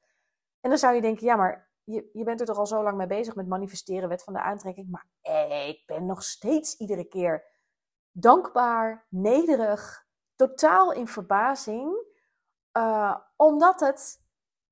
En 0.60 0.70
dan 0.70 0.80
zou 0.80 0.96
je 0.96 1.02
denken, 1.02 1.26
ja, 1.26 1.36
maar 1.36 1.72
je, 1.84 2.10
je 2.14 2.24
bent 2.24 2.40
er 2.40 2.46
toch 2.46 2.58
al 2.58 2.68
zo 2.68 2.84
lang 2.84 2.98
mee 2.98 3.08
bezig 3.08 3.36
met 3.36 3.48
manifesteren, 3.48 4.10
wet 4.10 4.24
van 4.24 4.34
de 4.34 4.42
aantrekking, 4.42 4.90
maar 4.90 5.08
ik 5.68 5.84
ben 5.86 6.06
nog 6.06 6.24
steeds 6.24 6.78
iedere 6.78 7.04
keer 7.04 7.46
dankbaar, 8.12 9.06
nederig, 9.10 10.06
totaal 10.36 10.92
in 10.92 11.08
verbazing, 11.08 12.06
uh, 12.78 13.18
omdat, 13.36 13.80
het, 13.80 14.22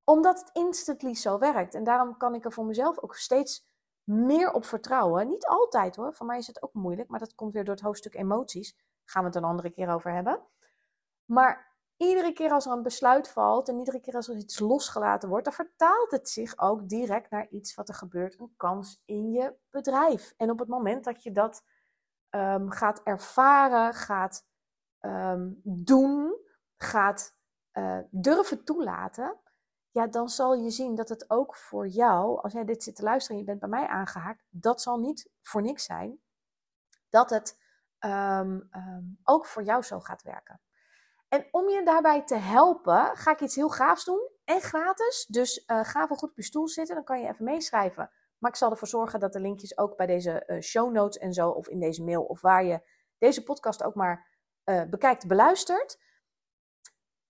omdat 0.03 0.39
het 0.39 0.49
instantly 0.53 1.15
zo 1.15 1.37
werkt. 1.37 1.75
En 1.75 1.83
daarom 1.83 2.17
kan 2.17 2.35
ik 2.35 2.45
er 2.45 2.51
voor 2.51 2.65
mezelf 2.65 2.99
ook 2.99 3.15
steeds 3.15 3.69
meer 4.03 4.51
op 4.51 4.65
vertrouwen. 4.65 5.27
Niet 5.27 5.45
altijd 5.47 5.95
hoor, 5.95 6.13
voor 6.13 6.25
mij 6.25 6.37
is 6.37 6.47
het 6.47 6.63
ook 6.63 6.73
moeilijk, 6.73 7.09
maar 7.09 7.19
dat 7.19 7.35
komt 7.35 7.53
weer 7.53 7.63
door 7.63 7.75
het 7.75 7.83
hoofdstuk 7.83 8.15
emoties. 8.15 8.75
Gaan 9.05 9.21
we 9.21 9.27
het 9.27 9.37
een 9.37 9.43
andere 9.43 9.69
keer 9.69 9.89
over 9.89 10.13
hebben. 10.13 10.41
Maar 11.25 11.70
iedere 12.01 12.33
keer 12.33 12.51
als 12.51 12.65
er 12.65 12.71
een 12.71 12.81
besluit 12.81 13.29
valt 13.29 13.69
en 13.69 13.79
iedere 13.79 13.99
keer 13.99 14.15
als 14.15 14.27
er 14.27 14.35
iets 14.35 14.59
losgelaten 14.59 15.29
wordt, 15.29 15.45
dan 15.45 15.53
vertaalt 15.53 16.11
het 16.11 16.29
zich 16.29 16.57
ook 16.57 16.89
direct 16.89 17.29
naar 17.29 17.47
iets 17.49 17.75
wat 17.75 17.89
er 17.89 17.95
gebeurt, 17.95 18.39
een 18.39 18.53
kans 18.57 19.01
in 19.05 19.31
je 19.31 19.55
bedrijf. 19.69 20.33
En 20.37 20.49
op 20.49 20.59
het 20.59 20.67
moment 20.67 21.03
dat 21.03 21.23
je 21.23 21.31
dat 21.31 21.63
um, 22.29 22.71
gaat 22.71 23.01
ervaren, 23.03 23.93
gaat 23.93 24.45
um, 24.99 25.61
doen, 25.63 26.35
gaat 26.77 27.35
uh, 27.73 27.99
durven 28.09 28.63
toelaten, 28.63 29.39
ja, 29.91 30.07
dan 30.07 30.29
zal 30.29 30.53
je 30.53 30.69
zien 30.69 30.95
dat 30.95 31.09
het 31.09 31.29
ook 31.29 31.55
voor 31.55 31.87
jou, 31.87 32.41
als 32.41 32.53
jij 32.53 32.65
dit 32.65 32.83
zit 32.83 32.95
te 32.95 33.03
luisteren 33.03 33.37
en 33.37 33.41
je 33.41 33.49
bent 33.49 33.59
bij 33.59 33.79
mij 33.79 33.87
aangehaakt, 33.87 34.43
dat 34.49 34.81
zal 34.81 34.99
niet 34.99 35.29
voor 35.41 35.61
niks 35.61 35.83
zijn, 35.83 36.21
dat 37.09 37.29
het 37.29 37.59
um, 37.99 38.69
ook 39.23 39.45
voor 39.45 39.63
jou 39.63 39.83
zo 39.83 39.99
gaat 39.99 40.23
werken. 40.23 40.61
En 41.33 41.47
om 41.51 41.69
je 41.69 41.83
daarbij 41.83 42.23
te 42.23 42.35
helpen, 42.35 43.17
ga 43.17 43.31
ik 43.31 43.41
iets 43.41 43.55
heel 43.55 43.69
gaafs 43.69 44.05
doen 44.05 44.29
en 44.43 44.61
gratis. 44.61 45.25
Dus 45.29 45.63
uh, 45.67 45.83
ga 45.83 46.07
voor 46.07 46.17
goed 46.17 46.29
op 46.29 46.35
je 46.37 46.43
stoel 46.43 46.67
zitten, 46.67 46.95
dan 46.95 47.03
kan 47.03 47.21
je 47.21 47.27
even 47.27 47.45
meeschrijven. 47.45 48.11
Maar 48.37 48.51
ik 48.51 48.57
zal 48.57 48.71
ervoor 48.71 48.87
zorgen 48.87 49.19
dat 49.19 49.33
de 49.33 49.39
linkjes 49.39 49.77
ook 49.77 49.97
bij 49.97 50.05
deze 50.05 50.43
uh, 50.47 50.61
show 50.61 50.91
notes 50.91 51.17
en 51.17 51.33
zo, 51.33 51.49
of 51.49 51.67
in 51.67 51.79
deze 51.79 52.03
mail, 52.03 52.23
of 52.23 52.41
waar 52.41 52.63
je 52.63 52.81
deze 53.17 53.43
podcast 53.43 53.83
ook 53.83 53.95
maar 53.95 54.27
uh, 54.65 54.83
bekijkt, 54.83 55.27
beluistert. 55.27 55.99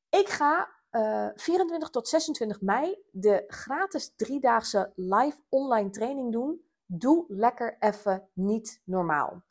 Ik 0.09 0.29
ga 0.29 0.69
uh, 0.91 1.25
eh, 1.25 1.31
24 1.35 1.89
tot 1.89 2.07
26 2.07 2.61
mei 2.61 3.03
de 3.11 3.43
gratis 3.47 4.15
driedaagse 4.15 4.91
live 4.95 5.37
online 5.49 5.89
training 5.89 6.31
doen. 6.31 6.61
Doe 6.85 7.25
lekker 7.27 7.77
even 7.79 8.29
niet 8.33 8.81
normaal. 8.85 9.43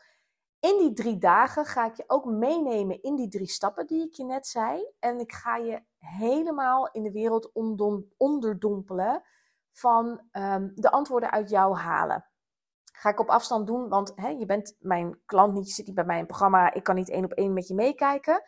In 0.61 0.79
die 0.79 0.93
drie 0.93 1.19
dagen 1.19 1.65
ga 1.65 1.87
ik 1.87 1.95
je 1.95 2.05
ook 2.07 2.25
meenemen 2.25 3.03
in 3.03 3.17
die 3.17 3.29
drie 3.29 3.49
stappen 3.49 3.87
die 3.87 4.07
ik 4.07 4.15
je 4.15 4.25
net 4.25 4.47
zei. 4.47 4.87
En 4.99 5.21
ik 5.21 5.33
ga 5.33 5.57
je 5.57 5.83
helemaal 5.99 6.91
in 6.91 7.03
de 7.03 7.13
wereld 7.13 7.53
onderdompelen 8.17 9.23
van 9.73 10.21
um, 10.33 10.73
de 10.75 10.91
antwoorden 10.91 11.31
uit 11.31 11.51
jou 11.51 11.77
halen. 11.77 12.25
Ga 12.93 13.11
ik 13.11 13.21
op 13.21 13.29
afstand 13.29 13.67
doen, 13.67 13.89
want 13.89 14.13
je 14.39 14.47
bent 14.47 14.77
mijn 14.79 15.21
klant 15.27 15.55
niet, 15.55 15.67
je 15.67 15.73
zit 15.73 15.87
niet 15.87 15.95
bij 15.95 16.05
mij 16.05 16.15
in 16.15 16.21
het 16.21 16.31
programma, 16.31 16.73
ik 16.73 16.83
kan 16.83 16.95
niet 16.95 17.11
één 17.11 17.25
op 17.25 17.33
één 17.33 17.53
met 17.53 17.69
je 17.69 17.75
meekijken. 17.75 18.43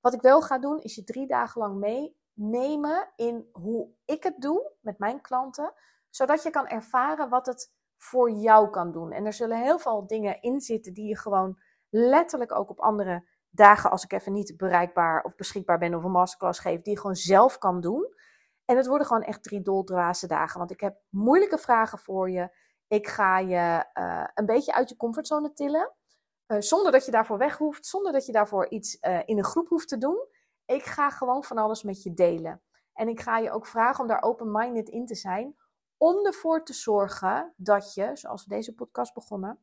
Wat 0.00 0.14
ik 0.14 0.20
wel 0.20 0.42
ga 0.42 0.58
doen, 0.58 0.80
is 0.80 0.94
je 0.94 1.04
drie 1.04 1.26
dagen 1.26 1.60
lang 1.60 1.78
meenemen 2.34 3.08
in 3.16 3.48
hoe 3.52 3.88
ik 4.04 4.22
het 4.22 4.40
doe 4.40 4.72
met 4.80 4.98
mijn 4.98 5.20
klanten, 5.20 5.72
zodat 6.10 6.42
je 6.42 6.50
kan 6.50 6.66
ervaren 6.66 7.28
wat 7.28 7.46
het 7.46 7.72
voor 7.98 8.30
jou 8.30 8.70
kan 8.70 8.92
doen. 8.92 9.12
En 9.12 9.26
er 9.26 9.32
zullen 9.32 9.62
heel 9.62 9.78
veel 9.78 10.06
dingen 10.06 10.40
in 10.40 10.60
zitten 10.60 10.94
die 10.94 11.08
je 11.08 11.16
gewoon 11.16 11.58
letterlijk 11.88 12.54
ook 12.54 12.70
op 12.70 12.80
andere 12.80 13.28
dagen, 13.50 13.90
als 13.90 14.04
ik 14.04 14.12
even 14.12 14.32
niet 14.32 14.56
bereikbaar 14.56 15.22
of 15.22 15.34
beschikbaar 15.34 15.78
ben 15.78 15.94
of 15.94 16.04
een 16.04 16.10
masterclass 16.10 16.60
geef, 16.60 16.82
die 16.82 16.92
je 16.92 17.00
gewoon 17.00 17.16
zelf 17.16 17.58
kan 17.58 17.80
doen. 17.80 18.14
En 18.64 18.76
het 18.76 18.86
worden 18.86 19.06
gewoon 19.06 19.22
echt 19.22 19.42
drie 19.42 19.62
doldwaze 19.62 20.26
dagen, 20.26 20.58
want 20.58 20.70
ik 20.70 20.80
heb 20.80 20.96
moeilijke 21.08 21.58
vragen 21.58 21.98
voor 21.98 22.30
je. 22.30 22.56
Ik 22.88 23.06
ga 23.06 23.38
je 23.38 23.84
uh, 23.94 24.24
een 24.34 24.46
beetje 24.46 24.74
uit 24.74 24.88
je 24.88 24.96
comfortzone 24.96 25.52
tillen. 25.52 25.92
Uh, 26.46 26.60
zonder 26.60 26.92
dat 26.92 27.04
je 27.04 27.10
daarvoor 27.10 27.38
weg 27.38 27.56
hoeft, 27.56 27.86
zonder 27.86 28.12
dat 28.12 28.26
je 28.26 28.32
daarvoor 28.32 28.68
iets 28.68 28.98
uh, 29.00 29.18
in 29.24 29.38
een 29.38 29.44
groep 29.44 29.68
hoeft 29.68 29.88
te 29.88 29.98
doen. 29.98 30.26
Ik 30.66 30.82
ga 30.82 31.10
gewoon 31.10 31.44
van 31.44 31.58
alles 31.58 31.82
met 31.82 32.02
je 32.02 32.14
delen. 32.14 32.62
En 32.92 33.08
ik 33.08 33.20
ga 33.20 33.38
je 33.38 33.50
ook 33.50 33.66
vragen 33.66 34.00
om 34.00 34.06
daar 34.06 34.22
open-minded 34.22 34.88
in 34.88 35.06
te 35.06 35.14
zijn. 35.14 35.56
Om 35.98 36.26
ervoor 36.26 36.64
te 36.64 36.72
zorgen 36.72 37.52
dat 37.56 37.94
je, 37.94 38.10
zoals 38.14 38.44
we 38.44 38.54
deze 38.54 38.74
podcast 38.74 39.14
begonnen, 39.14 39.58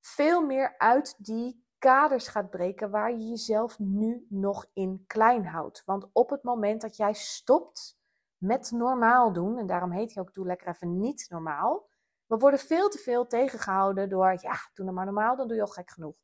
veel 0.00 0.42
meer 0.42 0.78
uit 0.78 1.14
die 1.18 1.64
kaders 1.78 2.28
gaat 2.28 2.50
breken 2.50 2.90
waar 2.90 3.10
je 3.10 3.28
jezelf 3.28 3.78
nu 3.78 4.26
nog 4.28 4.66
in 4.72 5.04
klein 5.06 5.46
houdt. 5.46 5.82
Want 5.84 6.08
op 6.12 6.30
het 6.30 6.42
moment 6.42 6.80
dat 6.80 6.96
jij 6.96 7.12
stopt 7.12 7.98
met 8.36 8.70
normaal 8.70 9.32
doen, 9.32 9.58
en 9.58 9.66
daarom 9.66 9.90
heet 9.90 10.14
hij 10.14 10.22
ook 10.22 10.34
Doe 10.34 10.46
lekker 10.46 10.68
even 10.68 10.98
niet 10.98 11.26
normaal, 11.28 11.88
we 12.26 12.36
worden 12.36 12.60
veel 12.60 12.88
te 12.88 12.98
veel 12.98 13.26
tegengehouden 13.26 14.08
door, 14.08 14.36
ja, 14.40 14.54
doe 14.74 14.84
nou 14.84 14.92
maar 14.92 15.04
normaal, 15.04 15.36
dan 15.36 15.46
doe 15.46 15.56
je 15.56 15.62
al 15.62 15.68
gek 15.68 15.90
genoeg. 15.90 16.14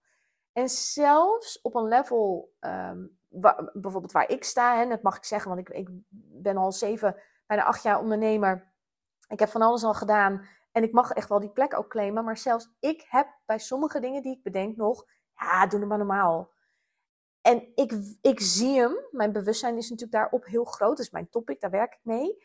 En 0.52 0.68
zelfs 0.68 1.60
op 1.60 1.74
een 1.74 1.88
level, 1.88 2.52
um, 2.60 3.18
bijvoorbeeld 3.72 4.12
waar 4.12 4.28
ik 4.28 4.44
sta, 4.44 4.80
en 4.80 4.88
dat 4.88 5.02
mag 5.02 5.16
ik 5.16 5.24
zeggen, 5.24 5.54
want 5.54 5.68
ik, 5.68 5.74
ik 5.74 5.88
ben 6.42 6.56
al 6.56 6.72
zeven, 6.72 7.16
bijna 7.46 7.64
acht 7.64 7.82
jaar 7.82 8.00
ondernemer. 8.00 8.71
Ik 9.28 9.38
heb 9.38 9.48
van 9.48 9.62
alles 9.62 9.84
al 9.84 9.94
gedaan 9.94 10.46
en 10.72 10.82
ik 10.82 10.92
mag 10.92 11.10
echt 11.10 11.28
wel 11.28 11.40
die 11.40 11.50
plek 11.50 11.78
ook 11.78 11.88
claimen. 11.88 12.24
Maar 12.24 12.38
zelfs 12.38 12.70
ik 12.80 13.06
heb 13.08 13.28
bij 13.46 13.58
sommige 13.58 14.00
dingen 14.00 14.22
die 14.22 14.36
ik 14.36 14.42
bedenk 14.42 14.76
nog, 14.76 15.06
ja, 15.36 15.66
doe 15.66 15.80
het 15.80 15.88
maar 15.88 15.98
normaal. 15.98 16.50
En 17.40 17.72
ik, 17.74 17.92
ik 18.20 18.40
zie 18.40 18.78
hem, 18.78 18.96
mijn 19.10 19.32
bewustzijn 19.32 19.76
is 19.76 19.90
natuurlijk 19.90 20.18
daarop 20.18 20.44
heel 20.44 20.64
groot, 20.64 20.96
dat 20.96 21.06
is 21.06 21.10
mijn 21.10 21.28
topic, 21.28 21.60
daar 21.60 21.70
werk 21.70 21.92
ik 21.92 22.00
mee. 22.02 22.44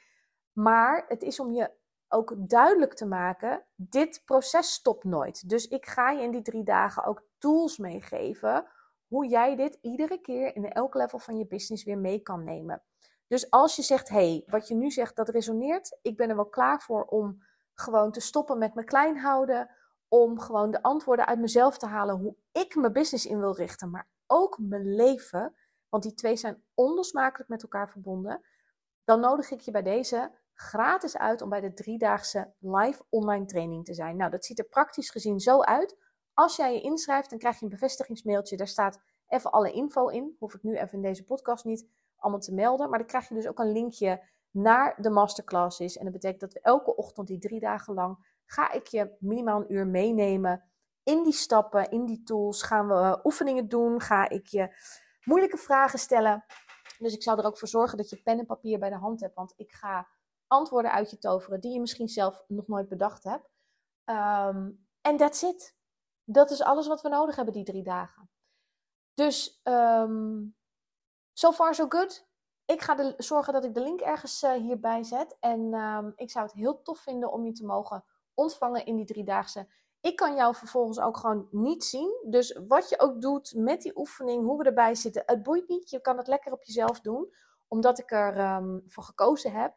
Maar 0.52 1.06
het 1.08 1.24
is 1.24 1.40
om 1.40 1.52
je 1.52 1.72
ook 2.08 2.34
duidelijk 2.38 2.94
te 2.94 3.06
maken, 3.06 3.64
dit 3.76 4.22
proces 4.26 4.74
stopt 4.74 5.04
nooit. 5.04 5.50
Dus 5.50 5.68
ik 5.68 5.86
ga 5.86 6.12
je 6.12 6.22
in 6.22 6.32
die 6.32 6.42
drie 6.42 6.64
dagen 6.64 7.04
ook 7.04 7.24
tools 7.38 7.78
meegeven 7.78 8.68
hoe 9.08 9.28
jij 9.28 9.56
dit 9.56 9.78
iedere 9.82 10.22
keer 10.22 10.56
in 10.56 10.72
elk 10.72 10.96
level 10.96 11.20
van 11.20 11.38
je 11.38 11.48
business 11.48 11.84
weer 11.84 11.98
mee 11.98 12.20
kan 12.20 12.44
nemen. 12.44 12.84
Dus 13.28 13.50
als 13.50 13.76
je 13.76 13.82
zegt, 13.82 14.10
hey, 14.10 14.44
wat 14.46 14.68
je 14.68 14.76
nu 14.76 14.92
zegt, 14.92 15.16
dat 15.16 15.30
resoneert, 15.30 15.98
ik 16.02 16.18
ben 16.18 16.30
er 16.30 16.36
wel 16.36 16.50
klaar 16.50 16.82
voor 16.82 17.04
om 17.04 17.44
gewoon 17.74 18.12
te 18.12 18.20
stoppen 18.20 18.58
met 18.58 18.74
me 18.74 18.84
klein 18.84 19.18
houden, 19.18 19.70
om 20.08 20.40
gewoon 20.40 20.72
de 20.72 20.82
antwoorden 20.82 21.28
uit 21.28 21.40
mezelf 21.40 21.78
te 21.78 21.86
halen 21.86 22.16
hoe 22.16 22.36
ik 22.52 22.76
mijn 22.76 22.94
business 22.94 23.26
in 23.26 23.40
wil 23.40 23.56
richten, 23.56 23.90
maar 23.90 24.08
ook 24.28 24.58
mijn 24.60 24.96
leven, 24.96 25.56
want 25.90 26.04
die 26.04 26.14
twee 26.14 26.36
zijn 26.36 26.64
onlosmakelijk 26.74 27.50
met 27.50 27.62
elkaar 27.62 27.90
verbonden, 27.90 28.42
dan 29.04 29.20
nodig 29.20 29.52
ik 29.52 29.60
je 29.60 29.72
bij 29.72 29.84
deze 29.84 30.32
gratis 30.54 31.18
uit 31.18 31.42
om 31.42 31.50
bij 31.50 31.62
de 31.62 31.74
driedaagse 31.74 32.54
live 32.60 33.04
online 33.10 33.46
training 33.46 33.86
te 33.86 33.94
zijn. 33.94 34.18
Nou, 34.18 34.32
dat 34.32 34.46
ziet 34.46 34.60
er 34.60 34.66
praktisch 34.66 35.10
gezien 35.10 35.40
zo 35.40 35.62
uit. 35.62 35.98
Als 36.34 36.56
jij 36.56 36.74
je 36.74 36.82
inschrijft, 36.82 37.30
dan 37.30 37.40
krijg 37.40 37.60
je 37.60 37.64
een 37.66 37.72
bevestigingsmailtje. 37.72 38.58
Daar 38.58 38.68
staat 38.68 39.02
even 39.28 39.52
alle 39.52 39.72
info 39.72 40.08
in. 40.08 40.36
Hoef 40.40 40.54
ik 40.54 40.64
nu 40.64 40.78
even 40.78 40.94
in 40.94 41.02
deze 41.02 41.26
podcast 41.26 41.66
niet 41.66 41.88
allemaal 42.18 42.42
te 42.42 42.54
melden. 42.54 42.90
Maar 42.90 43.00
dan 43.00 43.08
krijg 43.08 43.28
je 43.30 43.36
dus 43.36 43.48
ook 43.48 43.60
een 43.60 43.72
linkje 43.72 44.24
naar 44.52 45.02
de 45.02 45.10
masterclasses. 45.10 45.98
En 45.98 46.04
dat 46.04 46.14
betekent 46.14 46.40
dat 46.40 46.54
we 46.54 46.60
elke 46.62 46.96
ochtend, 46.96 47.28
die 47.28 47.40
drie 47.40 47.60
dagen 47.60 47.94
lang, 47.94 48.40
ga 48.46 48.72
ik 48.72 48.88
je 48.88 49.16
minimaal 49.20 49.60
een 49.60 49.74
uur 49.74 49.88
meenemen 49.88 50.64
in 51.04 51.24
die 51.24 51.34
stappen, 51.34 51.90
in 51.90 52.06
die 52.06 52.24
tools. 52.24 52.64
Gaan 52.64 52.88
we 52.88 53.20
oefeningen 53.24 53.68
doen? 53.68 54.02
Ga 54.02 54.30
ik 54.30 54.48
je 54.48 54.76
moeilijke 55.24 55.58
vragen 55.58 56.00
stellen? 56.00 56.46
Dus 56.98 57.14
ik 57.14 57.24
zou 57.24 57.40
er 57.40 57.46
ook 57.46 57.58
voor 57.58 57.68
zorgen 57.68 57.98
dat 57.98 58.10
je 58.10 58.22
pen 58.22 58.40
en 58.40 58.46
papier 58.46 58.80
bij 58.80 58.90
de 58.90 58.96
hand 58.96 59.20
hebt. 59.20 59.36
Want 59.36 59.54
ik 59.56 59.72
ga 59.72 60.08
antwoorden 60.48 60.92
uit 60.92 61.10
je 61.10 61.18
toveren 61.18 61.62
die 61.62 61.74
je 61.74 61.80
misschien 61.80 62.08
zelf 62.08 62.44
nog 62.48 62.68
nooit 62.68 62.90
bedacht 62.90 63.24
hebt. 63.24 63.50
En 64.04 64.80
um, 65.04 65.18
that's 65.18 65.42
it. 65.42 65.76
Dat 66.24 66.52
is 66.52 66.62
alles 66.62 66.88
wat 66.88 67.02
we 67.02 67.10
nodig 67.10 67.36
hebben 67.36 67.54
die 67.54 67.64
drie 67.64 67.84
dagen. 67.84 68.30
Dus 69.14 69.62
um, 69.64 70.56
so 71.38 71.52
far 71.52 71.76
so 71.76 71.86
good. 71.90 72.26
Ik 72.66 72.82
ga 72.82 72.96
de, 72.96 73.14
zorgen 73.18 73.54
dat 73.54 73.64
ik 73.64 73.74
de 73.74 73.82
link 73.82 74.02
ergens 74.02 74.44
uh, 74.44 74.52
hierbij 74.52 75.04
zet. 75.04 75.38
En 75.40 75.74
um, 75.74 76.14
ik 76.16 76.32
zou 76.32 76.46
het 76.46 76.54
heel 76.54 76.82
tof 76.82 77.00
vinden 77.00 77.32
om 77.32 77.46
je 77.46 77.52
te 77.52 77.66
mogen 77.66 78.04
ontvangen 78.34 78.86
in 78.86 78.96
die 78.96 79.06
driedaagse. 79.06 79.68
Ik 80.02 80.16
kan 80.16 80.36
jou 80.36 80.56
vervolgens 80.56 81.00
ook 81.00 81.18
gewoon 81.18 81.48
niet 81.52 81.84
zien. 81.84 82.26
Dus 82.30 82.60
wat 82.68 82.90
je 82.90 83.00
ook 83.00 83.22
doet 83.22 83.54
met 83.56 83.82
die 83.82 83.98
oefening, 83.98 84.46
hoe 84.46 84.58
we 84.58 84.64
erbij 84.64 84.96
zitten, 84.96 85.24
het 85.26 85.44
boeit 85.44 85.68
niet. 85.68 85.90
Je 85.90 86.02
kan 86.02 86.18
het 86.18 86.28
lekker 86.28 86.52
op 86.52 86.64
jezelf 86.64 87.02
doen. 87.02 87.34
Omdat 87.68 88.00
ik 88.00 88.12
er 88.12 88.56
um, 88.56 88.84
voor 88.88 89.04
gekozen 89.04 89.52
heb. 89.52 89.74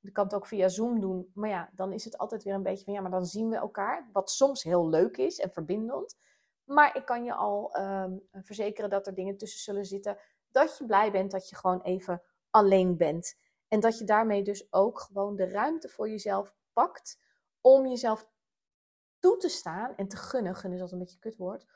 Je 0.00 0.12
kan 0.12 0.24
het 0.24 0.34
ook 0.34 0.46
via 0.46 0.68
Zoom 0.68 1.00
doen. 1.00 1.30
Maar 1.34 1.50
ja, 1.50 1.70
dan 1.72 1.92
is 1.92 2.04
het 2.04 2.18
altijd 2.18 2.42
weer 2.42 2.54
een 2.54 2.62
beetje 2.62 2.84
van 2.84 2.94
ja, 2.94 3.00
maar 3.00 3.10
dan 3.10 3.26
zien 3.26 3.48
we 3.48 3.56
elkaar. 3.56 4.08
Wat 4.12 4.30
soms 4.30 4.62
heel 4.62 4.88
leuk 4.88 5.16
is 5.16 5.38
en 5.38 5.50
verbindend. 5.50 6.16
Maar 6.64 6.96
ik 6.96 7.04
kan 7.04 7.24
je 7.24 7.34
al 7.34 7.76
um, 7.76 8.28
verzekeren 8.32 8.90
dat 8.90 9.06
er 9.06 9.14
dingen 9.14 9.36
tussen 9.36 9.60
zullen 9.60 9.84
zitten. 9.84 10.18
Dat 10.50 10.78
je 10.78 10.86
blij 10.86 11.10
bent 11.10 11.30
dat 11.30 11.48
je 11.48 11.56
gewoon 11.56 11.80
even 11.80 12.22
alleen 12.50 12.96
bent. 12.96 13.38
En 13.68 13.80
dat 13.80 13.98
je 13.98 14.04
daarmee 14.04 14.42
dus 14.42 14.72
ook 14.72 15.00
gewoon 15.00 15.36
de 15.36 15.48
ruimte 15.48 15.88
voor 15.88 16.08
jezelf 16.08 16.54
pakt. 16.72 17.20
Om 17.60 17.86
jezelf 17.86 18.28
toe 19.18 19.36
te 19.36 19.48
staan 19.48 19.94
en 19.96 20.08
te 20.08 20.16
gunnen. 20.16 20.54
Gunnen 20.54 20.78
is 20.78 20.82
altijd 20.82 21.00
een 21.00 21.06
beetje 21.06 21.20
een 21.22 21.30
kutwoord. 21.30 21.66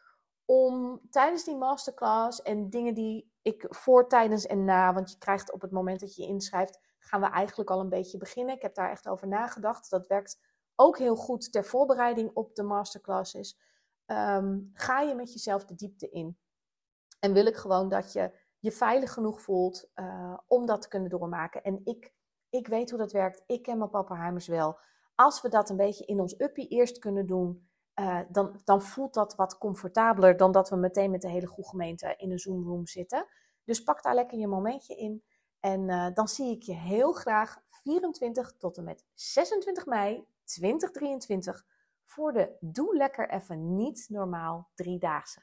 Om 0.45 1.01
tijdens 1.11 1.45
die 1.45 1.57
masterclass 1.57 2.43
en 2.43 2.71
dingen 2.71 2.95
die 2.95 3.33
ik 3.43 3.67
voor, 3.69 4.09
tijdens 4.09 4.47
en 4.47 4.65
na. 4.65 4.93
Want 4.93 5.11
je 5.11 5.19
krijgt 5.19 5.53
op 5.53 5.61
het 5.61 5.71
moment 5.71 6.01
dat 6.01 6.15
je 6.17 6.23
je 6.23 6.29
inschrijft. 6.29 6.81
Gaan 6.99 7.21
we 7.21 7.27
eigenlijk 7.27 7.71
al 7.71 7.81
een 7.81 7.89
beetje 7.89 8.19
beginnen. 8.19 8.55
Ik 8.55 8.63
heb 8.63 8.75
daar 8.75 8.91
echt 8.91 9.09
over 9.09 9.29
nagedacht. 9.29 9.91
Dat 9.91 10.07
werkt 10.07 10.41
ook 10.75 10.99
heel 10.99 11.17
goed 11.17 11.53
ter 11.53 11.65
voorbereiding 11.65 12.31
op 12.35 12.55
de 12.55 12.63
masterclasses 12.63 13.59
um, 14.07 14.71
ga 14.73 15.01
je 15.01 15.15
met 15.15 15.33
jezelf 15.33 15.65
de 15.65 15.75
diepte 15.75 16.11
in. 16.11 16.39
En 17.21 17.33
wil 17.33 17.47
ik 17.47 17.57
gewoon 17.57 17.89
dat 17.89 18.13
je 18.13 18.33
je 18.65 18.73
veilig 18.73 19.13
genoeg 19.13 19.41
voelt 19.41 19.91
uh, 19.95 20.39
om 20.47 20.67
dat 20.67 20.83
te 20.83 20.89
kunnen 20.89 21.11
doormaken. 21.11 21.63
En 21.63 21.81
ik, 21.85 22.13
ik 22.51 22.67
weet 22.67 22.91
hoe 22.91 22.99
dat 22.99 23.13
werkt. 23.13 23.43
Ik 23.47 23.63
ken 23.63 23.79
mijn 23.79 23.91
pappenheimers 23.91 24.47
wel. 24.47 24.79
Als 25.15 25.43
we 25.43 25.49
dat 25.49 25.71
een 25.71 25.77
beetje 25.77 26.05
in 26.05 26.21
ons 26.21 26.41
uppie 26.41 26.69
eerst 26.69 26.99
kunnen 26.99 27.27
doen, 27.27 27.69
uh, 28.01 28.21
dan, 28.29 28.61
dan 28.65 28.83
voelt 28.83 29.15
dat 29.15 29.35
wat 29.35 29.59
comfortabeler 29.59 30.37
dan 30.37 30.53
dat 30.53 30.71
we 30.71 30.77
meteen 30.77 31.11
met 31.11 31.23
de 31.23 31.29
hele 31.29 31.47
goede 31.47 31.69
gemeente 31.69 32.15
in 32.17 32.31
een 32.31 32.39
Zoom-room 32.39 32.87
zitten. 32.87 33.27
Dus 33.65 33.83
pak 33.83 34.03
daar 34.03 34.15
lekker 34.15 34.39
je 34.39 34.47
momentje 34.47 34.97
in. 34.97 35.25
En 35.61 35.89
uh, 35.89 36.07
dan 36.15 36.29
zie 36.29 36.51
ik 36.51 36.63
je 36.63 36.75
heel 36.75 37.13
graag 37.13 37.63
24 37.71 38.57
tot 38.57 38.77
en 38.77 38.85
met 38.85 39.05
26 39.15 39.87
mei 39.87 40.27
2023 40.45 41.67
voor 42.05 42.33
de 42.33 42.57
Doe 42.61 42.97
Lekker 42.97 43.31
Even 43.31 43.77
Niet 43.77 44.07
Normaal 44.09 44.69
Driedaagse. 44.75 45.43